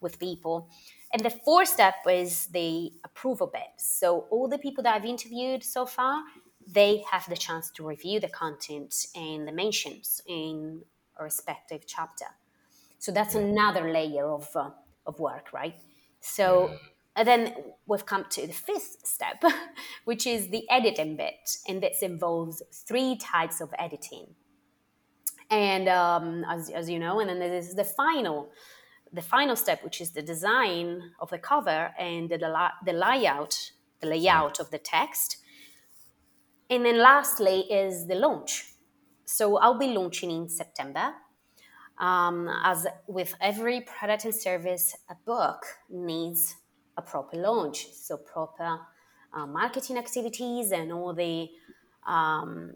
with 0.01 0.19
people. 0.19 0.69
And 1.13 1.23
the 1.23 1.31
fourth 1.31 1.69
step 1.69 1.95
is 2.07 2.47
the 2.47 2.91
approval 3.03 3.47
bit. 3.47 3.73
So 3.77 4.27
all 4.29 4.47
the 4.47 4.59
people 4.59 4.83
that 4.83 4.95
I've 4.95 5.05
interviewed 5.05 5.63
so 5.63 5.85
far, 5.85 6.21
they 6.67 7.03
have 7.11 7.27
the 7.27 7.35
chance 7.35 7.71
to 7.71 7.87
review 7.87 8.19
the 8.19 8.29
content 8.29 8.93
and 9.15 9.47
the 9.47 9.51
mentions 9.51 10.21
in 10.27 10.83
a 11.19 11.23
respective 11.23 11.87
chapter. 11.87 12.25
So 12.99 13.11
that's 13.11 13.33
another 13.33 13.91
layer 13.91 14.25
of 14.25 14.47
uh, 14.55 14.71
of 15.05 15.19
work, 15.19 15.53
right? 15.53 15.75
So. 16.21 16.77
And 17.15 17.27
then 17.27 17.53
we've 17.85 18.05
come 18.05 18.25
to 18.29 18.47
the 18.47 18.53
fifth 18.53 18.97
step, 19.03 19.43
which 20.05 20.25
is 20.25 20.49
the 20.49 20.63
editing 20.69 21.17
bit, 21.17 21.57
and 21.67 21.83
this 21.83 22.01
involves 22.01 22.61
three 22.71 23.17
types 23.17 23.59
of 23.59 23.73
editing 23.77 24.35
and 25.49 25.87
um, 25.89 26.45
as, 26.49 26.69
as 26.69 26.89
you 26.89 26.99
know 26.99 27.19
and 27.19 27.29
then 27.29 27.39
there's 27.39 27.73
the 27.73 27.83
final 27.83 28.49
the 29.11 29.21
final 29.21 29.55
step 29.55 29.83
which 29.83 30.01
is 30.01 30.11
the 30.11 30.21
design 30.21 31.01
of 31.19 31.29
the 31.29 31.39
cover 31.39 31.91
and 31.97 32.29
the, 32.29 32.37
the 32.85 32.93
layout 32.93 33.71
the 33.99 34.07
layout 34.07 34.59
of 34.59 34.71
the 34.71 34.77
text. 34.77 35.37
And 36.69 36.85
then 36.85 36.99
lastly 36.99 37.61
is 37.71 38.07
the 38.07 38.15
launch. 38.15 38.73
So 39.25 39.57
i'll 39.57 39.77
be 39.77 39.87
launching 39.87 40.31
in 40.31 40.49
september 40.49 41.13
um, 41.99 42.49
as 42.63 42.87
with 43.07 43.35
every 43.41 43.81
product 43.81 44.25
and 44.25 44.33
service 44.33 44.95
a 45.09 45.15
book 45.25 45.65
needs 45.89 46.55
a 46.97 47.01
proper 47.01 47.37
launch. 47.37 47.87
So 47.93 48.17
proper 48.17 48.79
uh, 49.33 49.45
marketing 49.45 49.97
activities 49.97 50.71
and 50.71 50.91
all 50.91 51.13
the 51.13 51.49
um, 52.07 52.73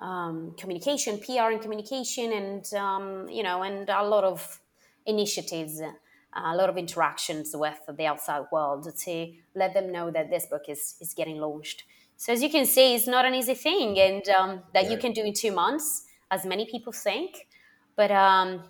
um, 0.00 0.54
communication, 0.58 1.18
PR 1.18 1.50
and 1.52 1.60
communication, 1.60 2.32
and 2.32 2.74
um, 2.74 3.28
you 3.28 3.42
know, 3.42 3.62
and 3.62 3.88
a 3.88 4.04
lot 4.04 4.24
of 4.24 4.60
initiatives, 5.06 5.80
uh, 5.80 5.92
a 6.36 6.56
lot 6.56 6.68
of 6.68 6.76
interactions 6.76 7.54
with 7.54 7.78
the 7.96 8.06
outside 8.06 8.44
world 8.52 8.88
to 9.04 9.32
let 9.54 9.74
them 9.74 9.92
know 9.92 10.10
that 10.10 10.30
this 10.30 10.46
book 10.46 10.64
is 10.68 10.96
is 11.00 11.14
getting 11.14 11.38
launched. 11.38 11.84
So 12.16 12.32
as 12.32 12.42
you 12.42 12.48
can 12.48 12.66
see, 12.66 12.94
it's 12.94 13.06
not 13.06 13.24
an 13.24 13.34
easy 13.34 13.54
thing, 13.54 13.98
and 13.98 14.28
um, 14.28 14.62
that 14.72 14.82
right. 14.82 14.90
you 14.90 14.98
can 14.98 15.12
do 15.12 15.22
in 15.22 15.32
two 15.32 15.52
months, 15.52 16.04
as 16.30 16.44
many 16.44 16.66
people 16.66 16.92
think. 16.92 17.46
But 17.96 18.10
um, 18.10 18.62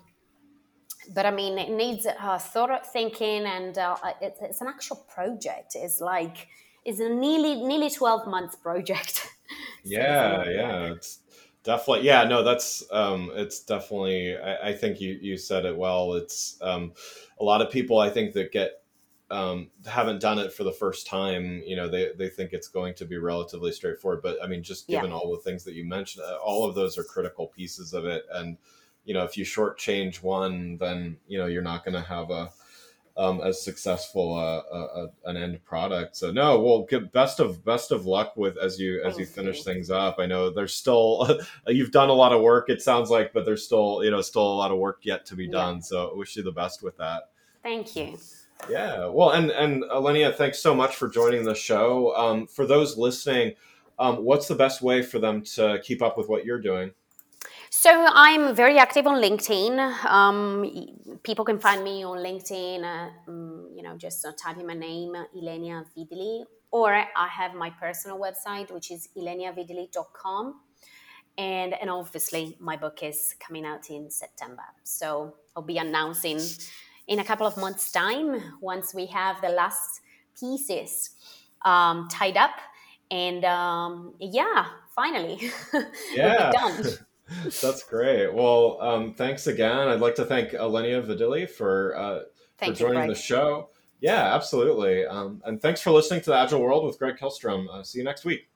but 1.13 1.25
I 1.25 1.31
mean, 1.31 1.57
it 1.57 1.69
needs 1.69 2.05
uh, 2.05 2.37
thorough 2.37 2.79
thinking, 2.83 3.45
and 3.45 3.77
uh, 3.77 3.95
it's, 4.21 4.39
it's 4.41 4.61
an 4.61 4.67
actual 4.67 5.05
project. 5.07 5.75
It's 5.75 6.01
like 6.01 6.47
it's 6.85 6.99
a 6.99 7.09
nearly 7.09 7.55
nearly 7.55 7.89
twelve 7.89 8.27
months 8.27 8.55
project. 8.55 9.15
so 9.17 9.29
yeah, 9.83 10.49
yeah, 10.49 10.93
it's 10.93 11.19
definitely 11.63 12.05
yeah. 12.05 12.23
No, 12.23 12.43
that's 12.43 12.83
um, 12.91 13.31
it's 13.33 13.59
definitely. 13.59 14.37
I, 14.37 14.69
I 14.69 14.73
think 14.73 15.01
you 15.01 15.17
you 15.21 15.37
said 15.37 15.65
it 15.65 15.75
well. 15.75 16.13
It's 16.13 16.57
um, 16.61 16.93
a 17.39 17.43
lot 17.43 17.61
of 17.61 17.71
people 17.71 17.99
I 17.99 18.09
think 18.09 18.33
that 18.33 18.51
get 18.51 18.81
um, 19.31 19.71
haven't 19.85 20.21
done 20.21 20.37
it 20.37 20.53
for 20.53 20.63
the 20.63 20.71
first 20.71 21.07
time, 21.07 21.63
you 21.65 21.75
know, 21.75 21.87
they, 21.87 22.11
they 22.17 22.29
think 22.29 22.53
it's 22.53 22.67
going 22.67 22.93
to 22.95 23.05
be 23.05 23.17
relatively 23.17 23.71
straightforward. 23.71 24.21
But 24.21 24.37
I 24.43 24.47
mean, 24.47 24.61
just 24.61 24.87
given 24.87 25.09
yeah. 25.09 25.15
all 25.15 25.31
the 25.31 25.41
things 25.41 25.63
that 25.63 25.73
you 25.73 25.83
mentioned, 25.83 26.25
uh, 26.25 26.37
all 26.37 26.67
of 26.67 26.75
those 26.75 26.97
are 26.97 27.03
critical 27.03 27.47
pieces 27.47 27.93
of 27.93 28.05
it. 28.05 28.23
And, 28.31 28.57
you 29.03 29.13
know, 29.13 29.23
if 29.23 29.35
you 29.35 29.43
shortchange 29.43 30.21
one, 30.21 30.77
then, 30.77 31.17
you 31.27 31.39
know, 31.39 31.47
you're 31.47 31.63
not 31.63 31.83
going 31.83 31.95
to 31.95 32.01
have 32.01 32.29
a, 32.29 32.51
um, 33.17 33.41
as 33.41 33.61
successful 33.61 34.37
uh, 34.37 34.61
a, 34.71 34.79
a, 34.79 35.07
an 35.29 35.37
end 35.37 35.63
product. 35.63 36.17
So 36.17 36.31
no, 36.31 36.59
well, 36.59 36.83
good, 36.83 37.11
best 37.11 37.39
of 37.39 37.63
best 37.63 37.91
of 37.91 38.05
luck 38.05 38.35
with 38.35 38.57
as 38.57 38.79
you 38.79 39.01
as 39.03 39.17
you 39.17 39.25
finish 39.25 39.63
things 39.63 39.89
up. 39.89 40.17
I 40.19 40.25
know 40.25 40.49
there's 40.49 40.75
still 40.75 41.39
you've 41.67 41.91
done 41.91 42.09
a 42.09 42.13
lot 42.13 42.33
of 42.33 42.41
work. 42.41 42.69
It 42.69 42.81
sounds 42.81 43.09
like, 43.09 43.33
but 43.33 43.45
there's 43.45 43.65
still 43.65 44.03
you 44.03 44.11
know 44.11 44.21
still 44.21 44.45
a 44.45 44.55
lot 44.55 44.71
of 44.71 44.77
work 44.77 44.99
yet 45.03 45.25
to 45.27 45.35
be 45.35 45.47
done. 45.47 45.75
Yeah. 45.75 45.81
So 45.81 46.11
I 46.11 46.17
wish 46.17 46.35
you 46.35 46.43
the 46.43 46.51
best 46.51 46.83
with 46.83 46.97
that. 46.97 47.29
Thank 47.63 47.95
you. 47.95 48.17
Yeah, 48.69 49.07
well, 49.07 49.31
and 49.31 49.51
and 49.51 49.83
Ilenia, 49.83 50.33
thanks 50.35 50.59
so 50.59 50.73
much 50.73 50.95
for 50.95 51.07
joining 51.07 51.43
the 51.43 51.55
show. 51.55 52.15
Um, 52.15 52.47
for 52.47 52.65
those 52.65 52.97
listening, 52.97 53.53
um, 53.99 54.23
what's 54.23 54.47
the 54.47 54.55
best 54.55 54.81
way 54.81 55.01
for 55.01 55.19
them 55.19 55.41
to 55.55 55.79
keep 55.83 56.01
up 56.01 56.17
with 56.17 56.29
what 56.29 56.45
you're 56.45 56.61
doing? 56.61 56.91
So 57.77 57.91
I'm 57.91 58.55
very 58.55 58.79
active 58.79 59.05
on 59.05 59.21
LinkedIn. 59.21 60.05
Um, 60.05 61.19
people 61.23 61.43
can 61.43 61.59
find 61.59 61.83
me 61.83 62.05
on 62.05 62.19
LinkedIn. 62.19 62.83
Uh, 62.83 63.09
um, 63.27 63.67
you 63.75 63.83
know, 63.83 63.97
just 63.97 64.25
uh, 64.25 64.31
type 64.31 64.57
in 64.57 64.65
my 64.65 64.73
name, 64.73 65.13
Ilenia 65.37 65.83
Vidili, 65.95 66.45
or 66.71 66.93
I 66.95 67.27
have 67.27 67.53
my 67.53 67.69
personal 67.69 68.17
website, 68.17 68.71
which 68.71 68.91
is 68.91 69.09
ileniavidili.com. 69.17 70.61
And, 71.37 71.73
and 71.79 71.89
obviously, 71.89 72.55
my 72.61 72.77
book 72.77 73.03
is 73.03 73.35
coming 73.45 73.65
out 73.65 73.89
in 73.89 74.09
September. 74.09 74.63
So 74.83 75.35
I'll 75.53 75.61
be 75.61 75.77
announcing 75.77 76.39
in 77.07 77.19
a 77.19 77.25
couple 77.25 77.45
of 77.45 77.57
months' 77.57 77.91
time 77.91 78.41
once 78.61 78.95
we 78.95 79.07
have 79.07 79.41
the 79.41 79.49
last 79.49 79.99
pieces 80.39 81.09
um, 81.65 82.07
tied 82.09 82.37
up. 82.37 82.55
And 83.11 83.43
um, 83.43 84.13
yeah, 84.17 84.65
finally, 84.95 85.51
yeah. 86.13 86.51
done. 86.51 86.97
That's 87.61 87.83
great. 87.83 88.33
Well, 88.33 88.77
um, 88.81 89.13
thanks 89.13 89.47
again. 89.47 89.87
I'd 89.87 89.99
like 89.99 90.15
to 90.15 90.25
thank 90.25 90.51
Ilenia 90.51 91.05
Vidili 91.05 91.49
for, 91.49 91.97
uh, 91.97 92.19
for 92.57 92.73
joining 92.73 93.07
the 93.07 93.15
show. 93.15 93.69
Yeah, 93.99 94.35
absolutely. 94.35 95.05
Um, 95.05 95.41
and 95.45 95.61
thanks 95.61 95.81
for 95.81 95.91
listening 95.91 96.21
to 96.21 96.29
the 96.31 96.37
Agile 96.37 96.61
World 96.61 96.85
with 96.85 96.99
Greg 96.99 97.17
Kihlstrom. 97.17 97.67
Uh, 97.71 97.83
see 97.83 97.99
you 97.99 98.03
next 98.03 98.25
week. 98.25 98.49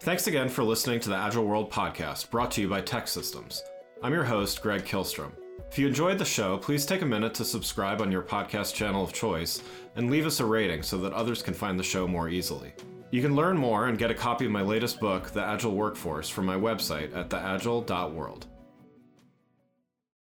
Thanks 0.00 0.28
again 0.28 0.48
for 0.48 0.62
listening 0.62 1.00
to 1.00 1.08
the 1.10 1.16
Agile 1.16 1.44
World 1.44 1.70
podcast 1.70 2.30
brought 2.30 2.50
to 2.52 2.60
you 2.60 2.68
by 2.68 2.80
TEKsystems. 2.80 3.62
I'm 4.02 4.12
your 4.12 4.24
host, 4.24 4.62
Greg 4.62 4.84
Kihlstrom. 4.84 5.32
If 5.70 5.78
you 5.78 5.86
enjoyed 5.86 6.18
the 6.18 6.24
show, 6.24 6.56
please 6.56 6.86
take 6.86 7.02
a 7.02 7.06
minute 7.06 7.34
to 7.34 7.44
subscribe 7.44 8.00
on 8.00 8.12
your 8.12 8.22
podcast 8.22 8.74
channel 8.74 9.04
of 9.04 9.12
choice 9.12 9.62
and 9.96 10.10
leave 10.10 10.24
us 10.24 10.40
a 10.40 10.44
rating 10.44 10.82
so 10.82 10.96
that 10.98 11.12
others 11.12 11.42
can 11.42 11.52
find 11.52 11.78
the 11.78 11.84
show 11.84 12.06
more 12.06 12.28
easily. 12.28 12.72
You 13.10 13.22
can 13.22 13.34
learn 13.34 13.56
more 13.56 13.86
and 13.86 13.96
get 13.96 14.10
a 14.10 14.14
copy 14.14 14.44
of 14.44 14.50
my 14.50 14.60
latest 14.60 15.00
book, 15.00 15.30
The 15.30 15.42
Agile 15.42 15.74
Workforce, 15.74 16.28
from 16.28 16.44
my 16.44 16.56
website 16.56 17.16
at 17.16 17.30
theagile.world. 17.30 18.46